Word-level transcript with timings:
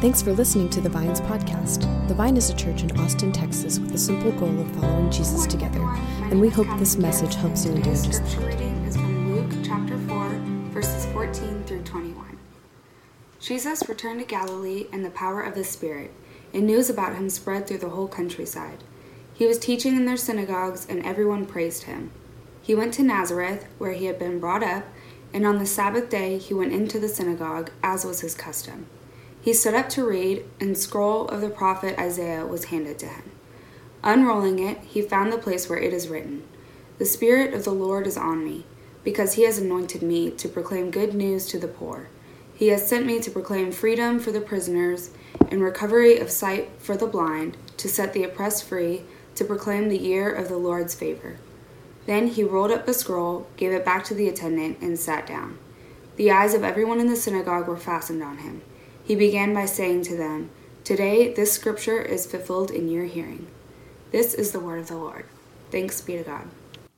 Thanks 0.00 0.22
for 0.22 0.32
listening 0.32 0.70
to 0.70 0.80
the 0.80 0.88
Vines 0.88 1.20
podcast. 1.22 1.80
The 2.06 2.14
Vine 2.14 2.36
is 2.36 2.50
a 2.50 2.54
church 2.54 2.84
in 2.84 3.00
Austin, 3.00 3.32
Texas, 3.32 3.80
with 3.80 3.90
the 3.90 3.98
simple 3.98 4.30
goal 4.30 4.60
of 4.60 4.70
following 4.76 5.10
Jesus 5.10 5.44
together, 5.44 5.82
and 6.30 6.40
we 6.40 6.48
hope 6.48 6.68
this 6.78 6.96
message 6.96 7.34
helps 7.34 7.64
you 7.64 7.72
in 7.72 7.80
doing 7.80 7.96
just 7.96 8.14
Scripture 8.14 8.38
that. 8.38 8.46
reading 8.46 8.84
is 8.84 8.94
from 8.94 9.34
Luke 9.34 9.50
chapter 9.64 9.98
4, 9.98 10.28
verses 10.70 11.04
14 11.06 11.64
through 11.64 11.82
21. 11.82 12.38
Jesus 13.40 13.88
returned 13.88 14.20
to 14.20 14.24
Galilee 14.24 14.86
in 14.92 15.02
the 15.02 15.10
power 15.10 15.42
of 15.42 15.56
the 15.56 15.64
Spirit, 15.64 16.14
and 16.54 16.64
news 16.64 16.88
about 16.88 17.16
him 17.16 17.28
spread 17.28 17.66
through 17.66 17.78
the 17.78 17.88
whole 17.88 18.06
countryside. 18.06 18.84
He 19.34 19.48
was 19.48 19.58
teaching 19.58 19.96
in 19.96 20.06
their 20.06 20.16
synagogues, 20.16 20.86
and 20.88 21.04
everyone 21.04 21.44
praised 21.44 21.82
him. 21.82 22.12
He 22.62 22.72
went 22.72 22.94
to 22.94 23.02
Nazareth, 23.02 23.66
where 23.78 23.94
he 23.94 24.04
had 24.04 24.20
been 24.20 24.38
brought 24.38 24.62
up, 24.62 24.84
and 25.34 25.44
on 25.44 25.58
the 25.58 25.66
Sabbath 25.66 26.08
day 26.08 26.38
he 26.38 26.54
went 26.54 26.72
into 26.72 27.00
the 27.00 27.08
synagogue, 27.08 27.72
as 27.82 28.04
was 28.04 28.20
his 28.20 28.36
custom. 28.36 28.86
He 29.48 29.54
stood 29.54 29.72
up 29.72 29.88
to 29.90 30.06
read, 30.06 30.44
and 30.60 30.76
scroll 30.76 31.26
of 31.28 31.40
the 31.40 31.48
prophet 31.48 31.98
Isaiah 31.98 32.44
was 32.44 32.66
handed 32.66 32.98
to 32.98 33.06
him. 33.06 33.30
Unrolling 34.02 34.58
it, 34.58 34.76
he 34.80 35.00
found 35.00 35.32
the 35.32 35.38
place 35.38 35.70
where 35.70 35.78
it 35.78 35.94
is 35.94 36.08
written, 36.08 36.42
The 36.98 37.06
Spirit 37.06 37.54
of 37.54 37.64
the 37.64 37.72
Lord 37.72 38.06
is 38.06 38.18
on 38.18 38.44
me, 38.44 38.66
because 39.04 39.32
he 39.32 39.44
has 39.44 39.56
anointed 39.56 40.02
me 40.02 40.30
to 40.32 40.50
proclaim 40.50 40.90
good 40.90 41.14
news 41.14 41.46
to 41.46 41.58
the 41.58 41.66
poor. 41.66 42.10
He 42.54 42.68
has 42.68 42.86
sent 42.86 43.06
me 43.06 43.20
to 43.20 43.30
proclaim 43.30 43.72
freedom 43.72 44.18
for 44.18 44.32
the 44.32 44.42
prisoners 44.42 45.12
and 45.50 45.62
recovery 45.62 46.18
of 46.18 46.30
sight 46.30 46.68
for 46.76 46.94
the 46.94 47.06
blind, 47.06 47.56
to 47.78 47.88
set 47.88 48.12
the 48.12 48.24
oppressed 48.24 48.64
free, 48.64 49.04
to 49.36 49.46
proclaim 49.46 49.88
the 49.88 49.96
year 49.96 50.30
of 50.30 50.50
the 50.50 50.58
Lord's 50.58 50.94
favor. 50.94 51.38
Then 52.04 52.26
he 52.26 52.44
rolled 52.44 52.70
up 52.70 52.84
the 52.84 52.92
scroll, 52.92 53.46
gave 53.56 53.72
it 53.72 53.82
back 53.82 54.04
to 54.04 54.14
the 54.14 54.28
attendant, 54.28 54.76
and 54.82 54.98
sat 54.98 55.26
down. 55.26 55.56
The 56.16 56.30
eyes 56.30 56.52
of 56.52 56.64
everyone 56.64 57.00
in 57.00 57.06
the 57.06 57.16
synagogue 57.16 57.66
were 57.66 57.78
fastened 57.78 58.22
on 58.22 58.40
him. 58.40 58.60
He 59.08 59.16
began 59.16 59.54
by 59.54 59.64
saying 59.64 60.02
to 60.02 60.16
them, 60.18 60.50
Today 60.84 61.32
this 61.32 61.50
scripture 61.50 62.02
is 62.02 62.26
fulfilled 62.26 62.70
in 62.70 62.90
your 62.90 63.06
hearing. 63.06 63.46
This 64.10 64.34
is 64.34 64.50
the 64.50 64.60
word 64.60 64.80
of 64.80 64.88
the 64.88 64.98
Lord. 64.98 65.24
Thanks 65.70 66.02
be 66.02 66.18
to 66.18 66.22
God. 66.22 66.46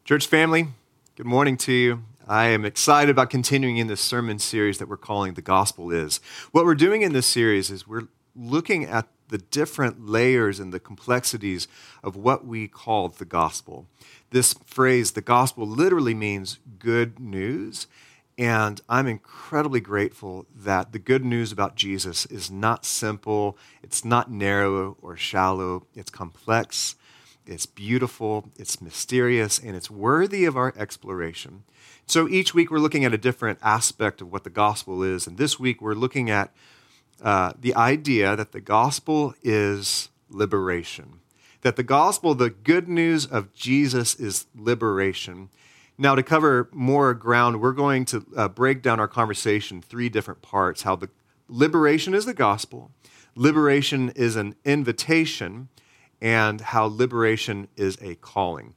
Church 0.05 0.27
family, 0.27 0.67
good 1.15 1.27
morning 1.27 1.57
to 1.59 1.73
you. 1.73 2.03
I 2.27 2.47
am 2.47 2.65
excited 2.65 3.11
about 3.11 3.31
continuing 3.31 3.77
in 3.77 3.87
this 3.87 4.01
sermon 4.01 4.41
series 4.41 4.79
that 4.79 4.89
we're 4.89 4.97
calling 4.97 5.35
The 5.35 5.41
Gospel 5.41 5.93
Is. 5.93 6.19
What 6.51 6.65
we're 6.65 6.75
doing 6.75 7.03
in 7.03 7.13
this 7.13 7.29
series 7.29 7.71
is 7.71 7.87
we're 7.87 8.09
looking 8.35 8.85
at 8.85 9.07
the 9.29 9.39
different 9.39 10.09
layers 10.09 10.59
and 10.59 10.73
the 10.73 10.81
complexities 10.81 11.69
of 12.03 12.17
what 12.17 12.45
we 12.45 12.67
call 12.67 13.09
the 13.09 13.25
gospel. 13.25 13.87
This 14.31 14.55
phrase, 14.65 15.13
the 15.13 15.21
gospel, 15.21 15.65
literally 15.65 16.15
means 16.15 16.59
good 16.81 17.21
news. 17.21 17.87
And 18.41 18.81
I'm 18.89 19.07
incredibly 19.07 19.81
grateful 19.81 20.47
that 20.57 20.93
the 20.93 20.99
good 20.99 21.27
news 21.27 21.53
about 21.53 21.77
Jesus 21.77 22.25
is 22.25 22.51
not 22.51 22.87
simple, 22.87 23.59
it's 23.83 24.03
not 24.03 24.31
narrow 24.31 24.97
or 25.03 25.15
shallow, 25.15 25.85
it's 25.95 26.11
complex, 26.11 26.97
it's 27.45 27.67
beautiful, 27.67 28.49
it's 28.57 28.81
mysterious, 28.81 29.59
and 29.59 29.77
it's 29.77 29.91
worthy 29.91 30.47
of 30.47 30.57
our 30.57 30.73
exploration. 30.75 31.65
So 32.07 32.31
each 32.31 32.55
week 32.55 32.71
we're 32.71 32.79
looking 32.79 33.05
at 33.05 33.13
a 33.13 33.19
different 33.19 33.59
aspect 33.61 34.23
of 34.23 34.33
what 34.33 34.45
the 34.45 34.49
gospel 34.49 35.03
is. 35.03 35.27
And 35.27 35.37
this 35.37 35.61
week 35.61 35.83
we're 35.83 35.93
looking 35.93 36.31
at 36.31 36.51
uh, 37.23 37.53
the 37.61 37.75
idea 37.75 38.37
that 38.37 38.53
the 38.53 38.63
gospel 38.63 39.35
is 39.43 40.09
liberation. 40.31 41.21
That 41.61 41.77
the 41.77 41.83
gospel, 41.83 42.35
the 42.35 42.49
good 42.49 42.89
news 42.89 43.27
of 43.27 43.53
Jesus, 43.53 44.15
is 44.15 44.47
liberation. 44.57 45.51
Now, 46.01 46.15
to 46.15 46.23
cover 46.23 46.71
more 46.73 47.13
ground, 47.13 47.61
we're 47.61 47.75
going 47.75 48.07
to 48.07 48.25
uh, 48.35 48.49
break 48.49 48.81
down 48.81 48.99
our 49.01 49.07
conversation 49.07 49.83
three 49.83 50.09
different 50.09 50.41
parts 50.41 50.81
how 50.81 50.97
the 50.97 51.11
liberation 51.47 52.15
is 52.15 52.25
the 52.25 52.33
gospel, 52.33 52.91
liberation 53.37 54.09
is 54.17 54.35
an 54.35 54.55
invitation, 54.65 55.69
and 56.19 56.63
how 56.63 56.87
liberation 56.87 57.69
is 57.77 57.99
a 58.01 58.15
calling. 58.15 58.73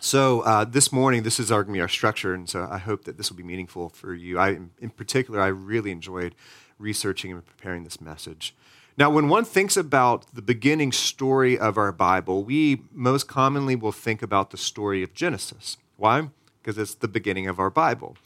So, 0.00 0.40
uh, 0.40 0.64
this 0.64 0.90
morning, 0.90 1.22
this 1.22 1.38
is 1.38 1.52
our, 1.52 1.62
going 1.62 1.74
to 1.74 1.78
be 1.78 1.80
our 1.80 1.86
structure, 1.86 2.34
and 2.34 2.48
so 2.50 2.66
I 2.68 2.78
hope 2.78 3.04
that 3.04 3.18
this 3.18 3.30
will 3.30 3.36
be 3.36 3.44
meaningful 3.44 3.90
for 3.90 4.12
you. 4.12 4.36
I, 4.36 4.58
in 4.80 4.90
particular, 4.96 5.40
I 5.40 5.46
really 5.46 5.92
enjoyed 5.92 6.34
researching 6.76 7.30
and 7.30 7.46
preparing 7.46 7.84
this 7.84 8.00
message. 8.00 8.52
Now, 8.98 9.10
when 9.10 9.28
one 9.28 9.44
thinks 9.44 9.76
about 9.76 10.34
the 10.34 10.42
beginning 10.42 10.90
story 10.90 11.56
of 11.56 11.78
our 11.78 11.92
Bible, 11.92 12.42
we 12.42 12.82
most 12.90 13.28
commonly 13.28 13.76
will 13.76 13.92
think 13.92 14.22
about 14.22 14.50
the 14.50 14.56
story 14.56 15.04
of 15.04 15.14
Genesis. 15.14 15.76
Why? 15.96 16.28
Because 16.62 16.78
it's 16.78 16.94
the 16.94 17.08
beginning 17.08 17.46
of 17.46 17.58
our 17.58 17.70
Bible. 17.70 18.16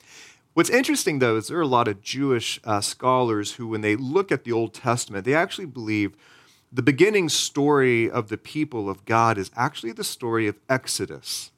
What's 0.54 0.70
interesting, 0.70 1.20
though, 1.20 1.36
is 1.36 1.48
there 1.48 1.58
are 1.58 1.62
a 1.62 1.66
lot 1.66 1.88
of 1.88 2.02
Jewish 2.02 2.60
uh, 2.64 2.80
scholars 2.80 3.52
who, 3.52 3.68
when 3.68 3.82
they 3.82 3.94
look 3.94 4.32
at 4.32 4.44
the 4.44 4.52
Old 4.52 4.74
Testament, 4.74 5.24
they 5.24 5.34
actually 5.34 5.66
believe 5.66 6.16
the 6.72 6.82
beginning 6.82 7.28
story 7.28 8.10
of 8.10 8.28
the 8.28 8.38
people 8.38 8.90
of 8.90 9.04
God 9.04 9.38
is 9.38 9.50
actually 9.56 9.92
the 9.92 10.04
story 10.04 10.46
of 10.46 10.56
Exodus. 10.68 11.50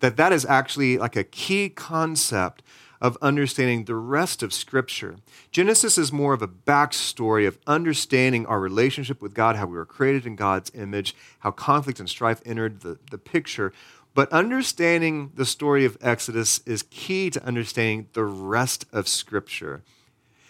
That 0.00 0.16
that 0.16 0.32
is 0.32 0.44
actually 0.44 0.98
like 0.98 1.16
a 1.16 1.24
key 1.24 1.68
concept 1.68 2.62
of 3.00 3.18
understanding 3.20 3.84
the 3.84 3.96
rest 3.96 4.44
of 4.44 4.52
Scripture. 4.52 5.16
Genesis 5.50 5.98
is 5.98 6.12
more 6.12 6.34
of 6.34 6.42
a 6.42 6.48
backstory 6.48 7.48
of 7.48 7.58
understanding 7.66 8.46
our 8.46 8.60
relationship 8.60 9.20
with 9.20 9.34
God, 9.34 9.56
how 9.56 9.66
we 9.66 9.76
were 9.76 9.84
created 9.84 10.24
in 10.24 10.36
God's 10.36 10.70
image, 10.74 11.14
how 11.40 11.50
conflict 11.50 11.98
and 11.98 12.08
strife 12.08 12.40
entered 12.46 12.80
the, 12.80 12.98
the 13.10 13.18
picture. 13.18 13.72
But 14.14 14.30
understanding 14.32 15.32
the 15.34 15.46
story 15.46 15.84
of 15.84 15.96
Exodus 16.00 16.60
is 16.66 16.84
key 16.90 17.30
to 17.30 17.44
understanding 17.44 18.08
the 18.12 18.24
rest 18.24 18.84
of 18.92 19.08
Scripture. 19.08 19.82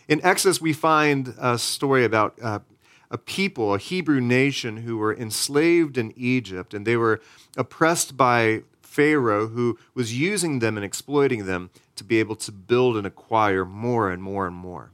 In 0.09 0.25
Exodus, 0.25 0.61
we 0.61 0.73
find 0.73 1.35
a 1.39 1.59
story 1.59 2.05
about 2.05 2.39
uh, 2.43 2.59
a 3.11 3.19
people, 3.19 3.75
a 3.75 3.79
Hebrew 3.79 4.21
nation, 4.21 4.79
who 4.79 4.97
were 4.97 5.15
enslaved 5.15 5.97
in 5.97 6.13
Egypt 6.17 6.75
and 6.75 6.87
they 6.87 6.97
were 6.97 7.21
oppressed 7.57 8.17
by 8.17 8.63
Pharaoh, 8.81 9.49
who 9.49 9.79
was 9.95 10.19
using 10.19 10.59
them 10.59 10.77
and 10.77 10.85
exploiting 10.85 11.47
them 11.47 11.71
to 11.97 12.05
be 12.05 12.19
able 12.19 12.37
to 12.37 12.53
build 12.53 12.97
and 12.97 13.07
acquire 13.07 13.65
more 13.65 14.11
and 14.11 14.23
more 14.23 14.47
and 14.47 14.57
more. 14.57 14.91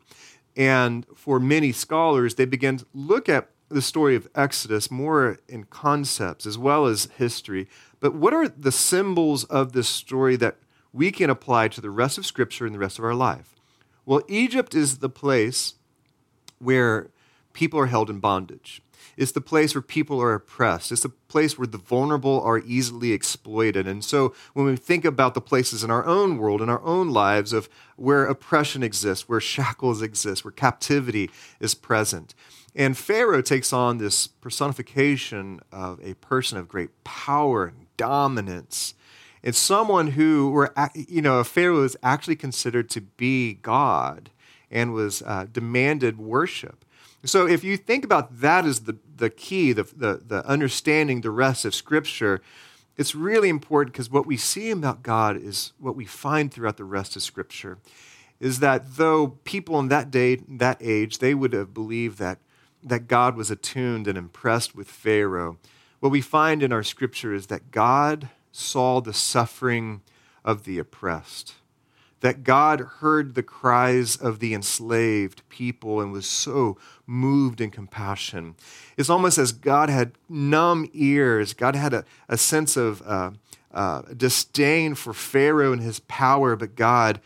And 0.57 1.07
for 1.15 1.41
many 1.41 1.73
scholars, 1.73 2.35
they 2.35 2.45
begin 2.45 2.79
to 2.79 2.87
look 2.93 3.29
at 3.29 3.49
the 3.69 3.83
story 3.83 4.17
of 4.17 4.29
Exodus 4.35 4.91
more 4.91 5.39
in 5.49 5.65
concepts 5.65 6.47
as 6.47 6.57
well 6.57 6.87
as 6.87 7.09
history. 7.17 7.69
But 8.01 8.15
what 8.15 8.33
are 8.33 8.49
the 8.49 8.73
symbols 8.73 9.45
of 9.45 9.73
this 9.73 9.89
story 9.89 10.37
that 10.37 10.57
we 10.93 11.11
can 11.11 11.31
apply 11.31 11.69
to 11.69 11.81
the 11.81 11.91
rest 11.91 12.19
of 12.19 12.27
Scripture 12.27 12.67
and 12.67 12.75
the 12.75 12.79
rest 12.79 12.99
of 12.99 13.05
our 13.05 13.15
life? 13.15 13.55
Well, 14.07 14.23
Egypt 14.29 14.75
is 14.75 14.99
the 14.99 15.11
place 15.11 15.75
where 16.59 17.11
people 17.53 17.79
are 17.79 17.87
held 17.87 18.09
in 18.09 18.21
bondage. 18.21 18.83
It's 19.17 19.33
the 19.33 19.41
place 19.41 19.75
where 19.75 19.83
people 19.83 20.23
are 20.23 20.35
oppressed. 20.35 20.93
It's 20.93 21.03
the 21.03 21.09
place 21.09 21.59
where 21.59 21.67
the 21.67 21.79
vulnerable 21.79 22.41
are 22.41 22.61
easily 22.61 23.13
exploited. 23.13 23.87
And 23.87 24.05
so 24.05 24.33
when 24.55 24.67
we 24.67 24.77
think 24.77 25.05
about 25.05 25.35
the 25.35 25.41
places 25.41 25.83
in 25.83 25.91
our 25.91 26.07
own 26.07 26.39
world, 26.39 26.63
in 26.63 26.69
our 26.69 26.83
own 26.83 27.11
lives, 27.11 27.53
of 27.53 27.69
where 27.97 28.25
oppression 28.25 28.83
exists, 28.83 29.29
where 29.29 29.41
shackles 29.41 30.03
exist, 30.03 30.45
where 30.45 30.53
captivity 30.53 31.31
is 31.59 31.75
present. 31.75 32.35
And 32.77 32.97
Pharaoh 32.97 33.43
takes 33.43 33.73
on 33.73 33.99
this 33.99 34.29
personification 34.29 35.61
of 35.73 35.99
a 36.03 36.15
person 36.15 36.57
of 36.57 36.69
great 36.69 37.03
power 37.03 37.67
and 37.67 37.88
dominance. 37.99 38.95
It's 39.43 39.59
someone 39.59 40.13
who, 40.13 40.51
were, 40.51 40.73
you 40.95 41.21
know, 41.21 41.45
Pharaoh 41.45 41.83
was 41.83 41.97
actually 42.03 42.37
considered 42.37 42.89
to 42.91 43.03
be 43.03 43.55
God 43.55 44.31
and 44.71 44.95
was 44.95 45.23
uh, 45.23 45.47
demanded 45.53 46.19
worship. 46.19 46.85
So 47.25 47.47
if 47.47 47.63
you 47.63 47.77
think 47.77 48.05
about 48.05 48.41
that 48.41 48.65
as 48.65 48.81
the, 48.81 48.97
the 49.17 49.29
key, 49.29 49.73
the, 49.73 49.83
the, 49.83 50.23
the 50.27 50.47
understanding 50.47 51.21
the 51.21 51.31
rest 51.31 51.65
of 51.65 51.75
Scripture, 51.75 52.41
it's 52.97 53.15
really 53.15 53.49
important 53.49 53.93
because 53.93 54.11
what 54.11 54.27
we 54.27 54.37
see 54.37 54.71
about 54.71 55.03
God 55.03 55.37
is 55.37 55.73
what 55.79 55.97
we 55.97 56.05
find 56.05 56.53
throughout 56.53 56.77
the 56.77 56.85
rest 56.85 57.17
of 57.17 57.23
Scripture. 57.23 57.79
Is 58.41 58.61
that 58.61 58.97
though 58.97 59.39
people 59.45 59.79
in 59.81 59.89
that 59.89 60.11
day, 60.11 60.37
that 60.49 60.79
age, 60.81 61.19
they 61.19 61.35
would 61.35 61.53
have 61.53 61.75
believed 61.75 62.19
that, 62.19 62.39
that 62.83 63.09
God 63.09 63.37
was 63.37 63.51
attuned 63.51 64.07
and 64.07 64.17
impressed 64.17 64.77
with 64.77 64.89
Pharaoh, 64.89 65.59
what 66.01 66.13
we 66.13 66.21
find 66.21 66.63
in 66.63 66.73
our 66.73 66.83
Scripture 66.83 67.35
is 67.35 67.47
that 67.49 67.71
God 67.71 68.31
saw 68.53 69.01
the 69.01 69.13
suffering 69.13 70.03
of 70.45 70.65
the 70.65 70.79
oppressed 70.79 71.55
that 72.21 72.43
God 72.43 72.81
heard 72.99 73.35
the 73.35 73.43
cries 73.43 74.17
of 74.17 74.41
the 74.41 74.55
enslaved 74.55 75.49
people 75.49 76.01
and 76.01 76.13
was 76.13 76.27
so 76.27 76.77
moved 77.07 77.61
in 77.61 77.71
compassion. 77.71 78.57
It's 78.97 79.11
almost 79.11 79.39
as 79.39 79.53
God 79.53 79.89
had 79.89 80.13
numb 80.29 80.89
ears. 80.93 81.55
God 81.55 81.77
had 81.77 81.95
a, 81.95 82.05
a 82.29 82.37
sense 82.37 82.77
of 82.77 83.03
uh, 83.03 83.33
uh, 83.73 84.03
disdain 84.17 84.95
for 84.95 85.13
Pharaoh 85.13 85.73
and 85.73 85.83
his 85.83 86.01
power, 86.01 86.57
but 86.57 86.75
God 86.75 87.21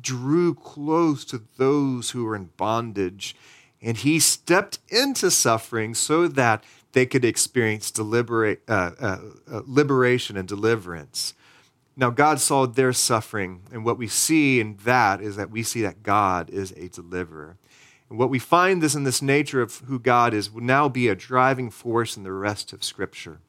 drew 0.00 0.54
close 0.54 1.24
to 1.24 1.42
those 1.56 2.10
who 2.10 2.24
were 2.24 2.36
in 2.36 2.50
bondage. 2.56 3.34
And 3.82 3.96
he 3.96 4.20
stepped 4.20 4.78
into 4.88 5.30
suffering 5.30 5.94
so 5.94 6.28
that 6.28 6.62
they 6.94 7.04
could 7.04 7.24
experience 7.24 7.90
deliberate, 7.90 8.62
uh, 8.66 8.92
uh, 8.98 9.18
uh 9.50 9.60
liberation 9.66 10.36
and 10.36 10.48
deliverance. 10.48 11.34
Now, 11.96 12.10
God 12.10 12.40
saw 12.40 12.66
their 12.66 12.92
suffering, 12.92 13.62
and 13.70 13.84
what 13.84 13.98
we 13.98 14.08
see 14.08 14.58
in 14.58 14.78
that 14.84 15.20
is 15.20 15.36
that 15.36 15.50
we 15.50 15.62
see 15.62 15.82
that 15.82 16.02
God 16.02 16.50
is 16.50 16.72
a 16.72 16.88
deliverer. 16.88 17.56
And 18.10 18.18
what 18.18 18.30
we 18.30 18.38
find 18.38 18.82
this 18.82 18.94
in 18.94 19.04
this 19.04 19.22
nature 19.22 19.62
of 19.62 19.78
who 19.86 19.98
God 19.98 20.34
is 20.34 20.50
will 20.50 20.62
now 20.62 20.88
be 20.88 21.08
a 21.08 21.14
driving 21.14 21.70
force 21.70 22.16
in 22.16 22.22
the 22.22 22.32
rest 22.32 22.72
of 22.72 22.82
Scripture. 22.82 23.40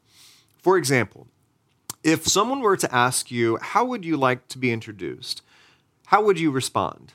For 0.58 0.78
example, 0.78 1.28
if 2.04 2.28
someone 2.28 2.60
were 2.60 2.78
to 2.78 2.94
ask 2.94 3.32
you, 3.32 3.58
How 3.58 3.86
would 3.86 4.06
you 4.06 4.18
like 4.18 4.48
to 4.50 4.60
be 4.60 4.72
introduced? 4.72 5.42
How 6.08 6.24
would 6.24 6.40
you 6.40 6.52
respond? 6.52 7.14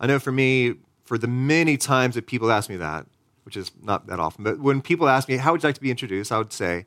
I 0.00 0.06
know 0.06 0.18
for 0.18 0.32
me, 0.32 0.76
for 1.04 1.18
the 1.18 1.28
many 1.28 1.76
times 1.76 2.14
that 2.14 2.26
people 2.26 2.50
ask 2.50 2.70
me 2.70 2.76
that, 2.76 3.06
which 3.44 3.56
is 3.56 3.72
not 3.82 4.06
that 4.06 4.20
often, 4.20 4.44
but 4.44 4.58
when 4.58 4.82
people 4.82 5.08
ask 5.08 5.28
me, 5.28 5.36
How 5.36 5.52
would 5.52 5.62
you 5.62 5.68
like 5.68 5.74
to 5.76 5.80
be 5.80 5.90
introduced? 5.90 6.32
I 6.32 6.38
would 6.38 6.52
say, 6.52 6.86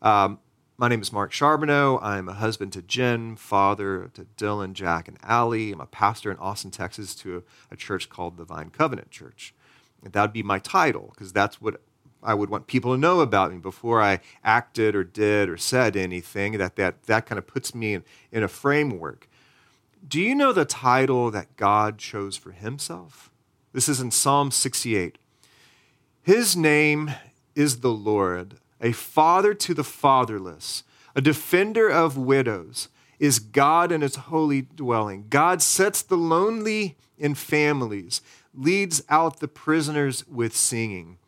um, 0.00 0.38
my 0.78 0.88
name 0.88 1.02
is 1.02 1.12
Mark 1.12 1.32
Charbonneau. 1.32 1.98
I'm 2.02 2.28
a 2.28 2.34
husband 2.34 2.72
to 2.72 2.82
Jen, 2.82 3.36
father 3.36 4.10
to 4.14 4.26
Dylan, 4.36 4.72
Jack, 4.72 5.06
and 5.06 5.18
Allie. 5.22 5.72
I'm 5.72 5.80
a 5.80 5.86
pastor 5.86 6.30
in 6.30 6.38
Austin, 6.38 6.70
Texas, 6.70 7.14
to 7.16 7.36
a, 7.36 7.74
a 7.74 7.76
church 7.76 8.08
called 8.08 8.36
the 8.36 8.44
Vine 8.44 8.70
Covenant 8.70 9.10
Church. 9.10 9.54
That 10.02 10.20
would 10.20 10.32
be 10.32 10.42
my 10.42 10.58
title, 10.58 11.12
because 11.14 11.32
that's 11.32 11.60
what 11.60 11.80
I 12.22 12.34
would 12.34 12.50
want 12.50 12.66
people 12.66 12.92
to 12.92 12.98
know 12.98 13.20
about 13.20 13.52
me 13.52 13.58
before 13.58 14.02
I 14.02 14.20
acted 14.42 14.94
or 14.94 15.04
did 15.04 15.48
or 15.48 15.56
said 15.56 15.96
anything. 15.96 16.58
That 16.58 16.76
that 16.76 17.04
that 17.04 17.26
kind 17.26 17.38
of 17.38 17.46
puts 17.46 17.74
me 17.74 17.94
in, 17.94 18.04
in 18.30 18.42
a 18.42 18.48
framework. 18.48 19.28
Do 20.06 20.20
you 20.20 20.34
know 20.34 20.52
the 20.52 20.64
title 20.64 21.30
that 21.30 21.56
God 21.56 21.98
chose 21.98 22.36
for 22.36 22.50
Himself? 22.50 23.30
This 23.72 23.88
is 23.88 24.00
in 24.00 24.10
Psalm 24.10 24.50
68. 24.50 25.18
His 26.22 26.56
name 26.56 27.10
is 27.56 27.80
the 27.80 27.92
Lord 27.92 28.54
a 28.80 28.92
father 28.92 29.54
to 29.54 29.74
the 29.74 29.84
fatherless, 29.84 30.82
a 31.14 31.20
defender 31.20 31.88
of 31.88 32.16
widows, 32.16 32.88
is 33.20 33.38
God 33.38 33.92
in 33.92 34.00
his 34.00 34.16
holy 34.16 34.62
dwelling. 34.62 35.26
God 35.30 35.62
sets 35.62 36.02
the 36.02 36.16
lonely 36.16 36.96
in 37.16 37.36
families, 37.36 38.22
leads 38.52 39.02
out 39.08 39.38
the 39.38 39.46
prisoners 39.46 40.26
with 40.26 40.56
singing. 40.56 41.18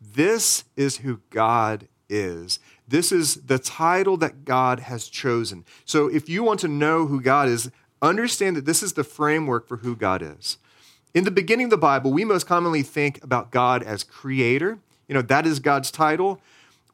This 0.00 0.64
is 0.74 0.98
who 0.98 1.20
God 1.28 1.86
is. 2.08 2.58
This 2.88 3.12
is 3.12 3.34
the 3.46 3.58
title 3.58 4.16
that 4.18 4.46
God 4.46 4.80
has 4.80 5.08
chosen. 5.08 5.66
So 5.84 6.08
if 6.08 6.30
you 6.30 6.42
want 6.42 6.60
to 6.60 6.68
know 6.68 7.06
who 7.06 7.20
God 7.20 7.48
is, 7.48 7.70
understand 8.00 8.56
that 8.56 8.64
this 8.64 8.82
is 8.82 8.94
the 8.94 9.04
framework 9.04 9.68
for 9.68 9.78
who 9.78 9.94
God 9.94 10.22
is. 10.22 10.56
In 11.14 11.24
the 11.24 11.30
beginning 11.30 11.64
of 11.64 11.70
the 11.70 11.76
Bible, 11.76 12.10
we 12.10 12.24
most 12.24 12.46
commonly 12.46 12.82
think 12.82 13.22
about 13.22 13.50
God 13.50 13.82
as 13.82 14.02
creator. 14.02 14.78
You 15.08 15.14
know, 15.14 15.22
that 15.22 15.46
is 15.46 15.60
God's 15.60 15.90
title. 15.90 16.40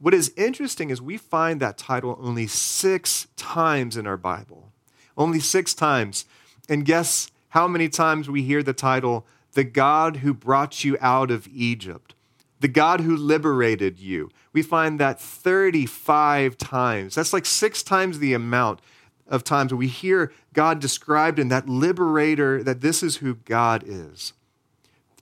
What 0.01 0.13
is 0.13 0.33
interesting 0.37 0.91
is 0.91 1.01
we 1.01 1.17
find 1.17 1.61
that 1.61 1.79
title 1.79 2.19
only 2.21 2.49
six 2.49 3.29
times 3.37 3.97
in 3.97 4.09
our 4.09 4.17
Bible. 4.17 4.73
Only 5.17 5.39
six 5.39 5.73
times. 5.73 6.25
And 6.69 6.85
guess 6.85 7.31
how 7.51 7.69
many 7.69 7.89
times 7.89 8.29
we 8.29 8.43
hear 8.43 8.63
the 8.63 8.73
title, 8.73 9.25
The 9.53 9.63
God 9.63 10.17
Who 10.17 10.35
Brought 10.35 10.83
You 10.83 10.97
Out 11.01 11.31
of 11.31 11.47
Egypt, 11.55 12.15
the 12.59 12.69
God 12.69 13.03
Who 13.03 13.17
Liberated 13.17 14.01
You? 14.01 14.31
We 14.53 14.63
find 14.63 14.99
that 14.99 15.21
35 15.21 16.59
times. 16.59 17.15
That's 17.15 17.33
like 17.33 17.47
six 17.47 17.85
times 17.85 18.19
the 18.19 18.35
amount 18.35 18.81
of 19.29 19.45
times 19.45 19.75
we 19.75 19.89
hear 19.89 20.33
God 20.53 20.81
described 20.81 21.39
in 21.39 21.49
that 21.49 21.69
liberator, 21.69 22.63
that 22.63 22.81
this 22.81 23.03
is 23.03 23.17
who 23.17 23.35
God 23.35 23.85
is. 23.87 24.33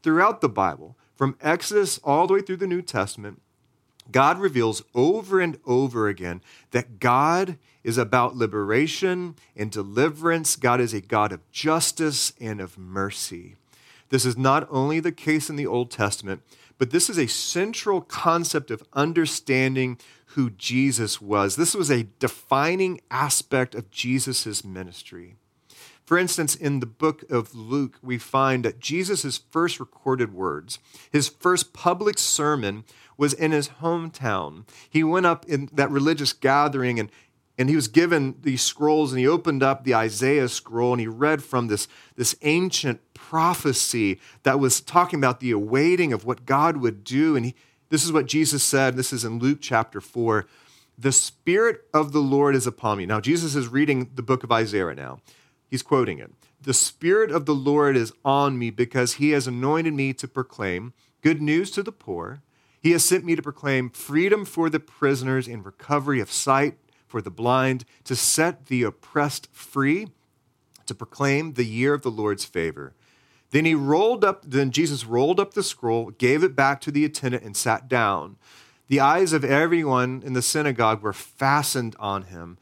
Throughout 0.03 0.41
the 0.41 0.49
Bible, 0.49 0.97
from 1.14 1.37
Exodus 1.41 1.99
all 2.05 2.26
the 2.26 2.35
way 2.35 2.41
through 2.41 2.58
the 2.58 2.67
New 2.67 2.82
Testament, 2.82 3.41
God 4.12 4.38
reveals 4.38 4.82
over 4.94 5.41
and 5.41 5.58
over 5.67 6.08
again 6.08 6.41
that 6.70 7.00
God 7.00 7.58
is 7.82 7.99
about 7.99 8.37
liberation 8.37 9.35
and 9.56 9.70
deliverance. 9.70 10.56
God 10.56 10.81
is 10.81 10.94
a 10.94 11.00
God 11.00 11.32
of 11.32 11.50
justice 11.50 12.32
and 12.41 12.61
of 12.61 12.79
mercy. 12.79 13.56
This 14.11 14.25
is 14.25 14.37
not 14.37 14.69
only 14.70 15.00
the 15.00 15.12
case 15.12 15.50
in 15.50 15.56
the 15.56 15.67
Old 15.67 15.91
Testament, 15.91 16.43
but 16.79 16.91
this 16.91 17.09
is 17.09 17.19
a 17.19 17.26
central 17.26 18.00
concept 18.00 18.70
of 18.70 18.85
understanding 18.93 19.99
who 20.37 20.50
Jesus 20.50 21.19
was. 21.19 21.56
This 21.56 21.75
was 21.75 21.91
a 21.91 22.09
defining 22.19 23.00
aspect 23.11 23.75
of 23.75 23.91
Jesus' 23.91 24.62
ministry. 24.62 25.37
For 26.05 26.19
instance, 26.19 26.55
in 26.55 26.81
the 26.81 26.87
book 26.87 27.25
of 27.31 27.55
Luke, 27.55 27.99
we 28.03 28.19
find 28.19 28.62
that 28.65 28.79
Jesus' 28.79 29.38
first 29.50 29.81
recorded 29.81 30.35
words, 30.35 30.79
his 31.11 31.31
first 31.31 31.73
public 31.73 32.19
sermon, 32.19 32.85
was 33.17 33.33
in 33.33 33.50
his 33.50 33.71
hometown. 33.81 34.69
He 34.91 35.03
went 35.03 35.25
up 35.25 35.47
in 35.47 35.71
that 35.73 35.91
religious 35.91 36.35
gathering 36.35 37.00
and, 37.00 37.11
and 37.56 37.71
he 37.71 37.75
was 37.75 37.88
given 37.88 38.37
these 38.43 38.62
scrolls 38.62 39.12
and 39.12 39.19
he 39.19 39.27
opened 39.27 39.62
up 39.62 39.85
the 39.85 39.94
Isaiah 39.94 40.49
scroll 40.49 40.93
and 40.93 41.00
he 41.00 41.09
read 41.09 41.43
from 41.43 41.69
this, 41.69 41.88
this 42.15 42.37
ancient 42.43 43.00
prophecy 43.15 44.21
that 44.43 44.61
was 44.61 44.83
talking 44.83 45.19
about 45.19 45.41
the 45.41 45.50
awaiting 45.50 46.12
of 46.12 46.27
what 46.27 46.44
God 46.44 46.77
would 46.77 47.05
do. 47.05 47.37
And 47.37 47.47
he, 47.47 47.55
this 47.88 48.05
is 48.05 48.12
what 48.12 48.27
Jesus 48.27 48.62
said. 48.62 48.97
This 48.97 49.12
is 49.12 49.25
in 49.25 49.38
Luke 49.38 49.59
chapter 49.61 50.00
4. 50.00 50.47
The 50.99 51.12
Spirit 51.12 51.83
of 51.93 52.12
the 52.12 52.21
Lord 52.21 52.55
is 52.55 52.67
upon 52.67 52.99
me. 52.99 53.06
Now, 53.06 53.21
Jesus 53.21 53.55
is 53.55 53.69
reading 53.69 54.11
the 54.15 54.23
book 54.23 54.43
of 54.43 54.53
Isaiah 54.53 54.94
now. 54.94 55.21
He's 55.71 55.83
quoting 55.83 56.19
it. 56.19 56.33
The 56.61 56.75
Spirit 56.75 57.31
of 57.31 57.47
the 57.47 57.55
Lord 57.55 57.97
is 57.97 58.12
on 58.25 58.59
me 58.59 58.71
because 58.71 59.15
he 59.15 59.31
has 59.31 59.47
anointed 59.47 59.93
me 59.94 60.12
to 60.15 60.27
proclaim 60.27 60.94
good 61.23 61.43
news 61.43 61.71
to 61.73 61.83
the 61.83 61.93
poor. 61.93 62.41
He 62.81 62.93
has 62.93 63.05
sent 63.05 63.25
me 63.25 63.37
to 63.37 63.43
proclaim 63.43 63.91
freedom 63.91 64.44
for 64.44 64.71
the 64.71 64.81
prisoners 64.81 65.47
and 65.49 65.65
recovery 65.65 66.21
of 66.21 66.33
sight 66.33 66.79
for 67.06 67.23
the 67.23 67.31
blind, 67.31 67.85
to 68.05 68.17
set 68.17 68.67
the 68.67 68.83
oppressed 68.83 69.49
free, 69.53 70.09
to 70.87 70.94
proclaim 70.94 71.53
the 71.53 71.65
year 71.65 71.94
of 71.94 72.03
the 72.03 72.11
Lord's 72.11 72.44
favor. 72.44 72.93
Then 73.51 73.65
he 73.65 73.75
rolled 73.75 74.25
up, 74.25 74.43
then 74.47 74.71
Jesus 74.71 75.05
rolled 75.05 75.39
up 75.41 75.55
the 75.55 75.63
scroll, 75.63 76.11
gave 76.11 76.43
it 76.43 76.57
back 76.57 76.81
to 76.83 76.91
the 76.91 77.05
attendant, 77.05 77.45
and 77.45 77.57
sat 77.57 77.89
down. 77.89 78.37
The 78.89 79.01
eyes 79.01 79.33
of 79.33 79.45
everyone 79.45 80.23
in 80.25 80.33
the 80.33 80.43
synagogue 80.43 81.03
were 81.03 81.13
fastened 81.13 81.97
on 81.99 82.23
him. 82.25 82.59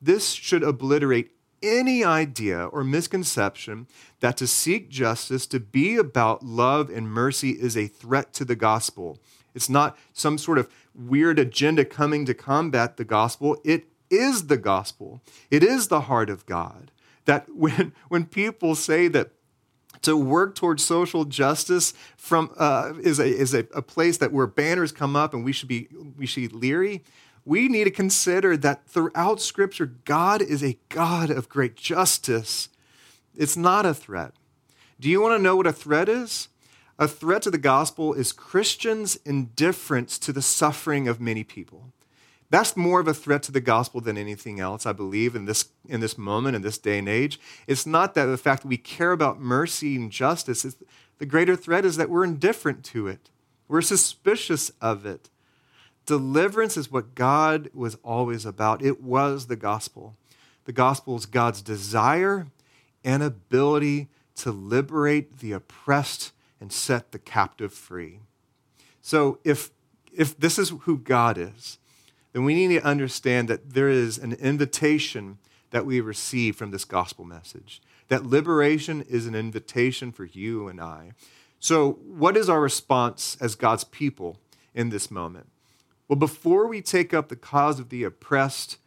This 0.00 0.30
should 0.30 0.62
obliterate 0.62 1.32
any 1.62 2.02
idea 2.04 2.66
or 2.66 2.84
misconception 2.84 3.86
that 4.20 4.36
to 4.38 4.46
seek 4.46 4.88
justice, 4.88 5.46
to 5.48 5.60
be 5.60 5.96
about 5.96 6.44
love 6.44 6.88
and 6.88 7.10
mercy, 7.10 7.50
is 7.50 7.76
a 7.76 7.88
threat 7.88 8.32
to 8.34 8.44
the 8.44 8.56
gospel. 8.56 9.18
It's 9.54 9.68
not 9.68 9.98
some 10.12 10.38
sort 10.38 10.58
of 10.58 10.70
weird 10.94 11.38
agenda 11.38 11.84
coming 11.84 12.24
to 12.26 12.34
combat 12.34 12.96
the 12.96 13.04
gospel. 13.04 13.60
It 13.64 13.86
is 14.10 14.46
the 14.46 14.56
gospel, 14.56 15.20
it 15.50 15.62
is 15.62 15.88
the 15.88 16.02
heart 16.02 16.30
of 16.30 16.46
God. 16.46 16.90
That 17.24 17.46
when, 17.54 17.92
when 18.08 18.26
people 18.26 18.74
say 18.74 19.08
that 19.08 19.30
to 20.02 20.16
work 20.16 20.54
towards 20.54 20.84
social 20.84 21.24
justice 21.24 21.92
from 22.16 22.52
uh, 22.56 22.92
is, 23.02 23.18
a, 23.18 23.26
is 23.26 23.54
a, 23.54 23.66
a 23.74 23.82
place 23.82 24.18
that 24.18 24.32
where 24.32 24.46
banners 24.46 24.92
come 24.92 25.16
up 25.16 25.34
and 25.34 25.44
we 25.44 25.52
should 25.52 25.68
be 25.68 25.88
we 26.16 26.24
should 26.24 26.52
be 26.52 26.56
leery 26.56 27.02
we 27.48 27.66
need 27.66 27.84
to 27.84 27.90
consider 27.90 28.58
that 28.58 28.86
throughout 28.86 29.40
Scripture, 29.40 29.86
God 29.86 30.42
is 30.42 30.62
a 30.62 30.76
God 30.90 31.30
of 31.30 31.48
great 31.48 31.76
justice. 31.76 32.68
It's 33.34 33.56
not 33.56 33.86
a 33.86 33.94
threat. 33.94 34.34
Do 35.00 35.08
you 35.08 35.22
want 35.22 35.38
to 35.38 35.42
know 35.42 35.56
what 35.56 35.66
a 35.66 35.72
threat 35.72 36.10
is? 36.10 36.48
A 36.98 37.08
threat 37.08 37.40
to 37.42 37.50
the 37.50 37.56
gospel 37.56 38.12
is 38.12 38.32
Christians' 38.32 39.16
indifference 39.24 40.18
to 40.18 40.32
the 40.32 40.42
suffering 40.42 41.08
of 41.08 41.22
many 41.22 41.42
people. 41.42 41.92
That's 42.50 42.76
more 42.76 43.00
of 43.00 43.08
a 43.08 43.14
threat 43.14 43.42
to 43.44 43.52
the 43.52 43.60
gospel 43.60 44.00
than 44.00 44.16
anything 44.16 44.58
else, 44.58 44.86
I 44.86 44.92
believe, 44.92 45.36
in 45.36 45.44
this, 45.44 45.66
in 45.86 46.00
this 46.00 46.16
moment, 46.16 46.56
in 46.56 46.62
this 46.62 46.78
day 46.78 46.98
and 46.98 47.08
age. 47.08 47.38
It's 47.66 47.86
not 47.86 48.14
that 48.14 48.24
the 48.26 48.38
fact 48.38 48.62
that 48.62 48.68
we 48.68 48.78
care 48.78 49.12
about 49.12 49.40
mercy 49.40 49.96
and 49.96 50.10
justice. 50.10 50.64
It's, 50.64 50.76
the 51.18 51.26
greater 51.26 51.56
threat 51.56 51.84
is 51.84 51.96
that 51.96 52.08
we're 52.08 52.24
indifferent 52.24 52.84
to 52.86 53.06
it, 53.06 53.30
we're 53.66 53.82
suspicious 53.82 54.70
of 54.80 55.04
it. 55.04 55.28
Deliverance 56.06 56.78
is 56.78 56.90
what 56.90 57.14
God 57.14 57.68
was 57.74 57.96
always 58.02 58.46
about. 58.46 58.82
It 58.82 59.02
was 59.02 59.46
the 59.46 59.56
gospel. 59.56 60.16
The 60.64 60.72
gospel 60.72 61.16
is 61.16 61.26
God's 61.26 61.60
desire 61.60 62.46
and 63.04 63.22
ability 63.22 64.08
to 64.36 64.50
liberate 64.50 65.40
the 65.40 65.52
oppressed 65.52 66.32
and 66.60 66.72
set 66.72 67.12
the 67.12 67.18
captive 67.18 67.74
free. 67.74 68.20
So 69.02 69.38
if 69.44 69.70
if 70.16 70.38
this 70.38 70.58
is 70.58 70.72
who 70.80 70.98
God 70.98 71.36
is, 71.36 71.78
then 72.38 72.44
we 72.44 72.54
need 72.54 72.78
to 72.78 72.86
understand 72.86 73.48
that 73.48 73.74
there 73.74 73.88
is 73.88 74.16
an 74.16 74.32
invitation 74.34 75.38
that 75.72 75.84
we 75.84 76.00
receive 76.00 76.54
from 76.54 76.70
this 76.70 76.84
gospel 76.84 77.24
message. 77.24 77.82
That 78.06 78.26
liberation 78.26 79.04
is 79.08 79.26
an 79.26 79.34
invitation 79.34 80.12
for 80.12 80.24
you 80.24 80.68
and 80.68 80.80
I. 80.80 81.14
So, 81.58 81.94
what 81.94 82.36
is 82.36 82.48
our 82.48 82.60
response 82.60 83.36
as 83.40 83.56
God's 83.56 83.82
people 83.82 84.38
in 84.72 84.90
this 84.90 85.10
moment? 85.10 85.48
Well, 86.06 86.16
before 86.16 86.68
we 86.68 86.80
take 86.80 87.12
up 87.12 87.28
the 87.28 87.34
cause 87.34 87.80
of 87.80 87.88
the 87.88 88.04
oppressed, 88.04 88.78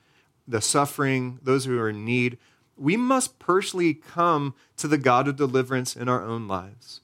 the 0.47 0.61
suffering, 0.61 1.37
those 1.43 1.65
who 1.65 1.77
are 1.77 1.89
in 1.89 2.05
need, 2.05 2.37
we 2.77 2.95
must 2.95 3.37
personally 3.37 3.95
come 3.95 4.55
to 4.77 4.87
the 4.87 4.97
God 4.97 5.27
of 5.27 5.35
deliverance 5.35 5.93
in 5.93 6.07
our 6.07 6.23
own 6.23 6.47
lives. 6.47 7.00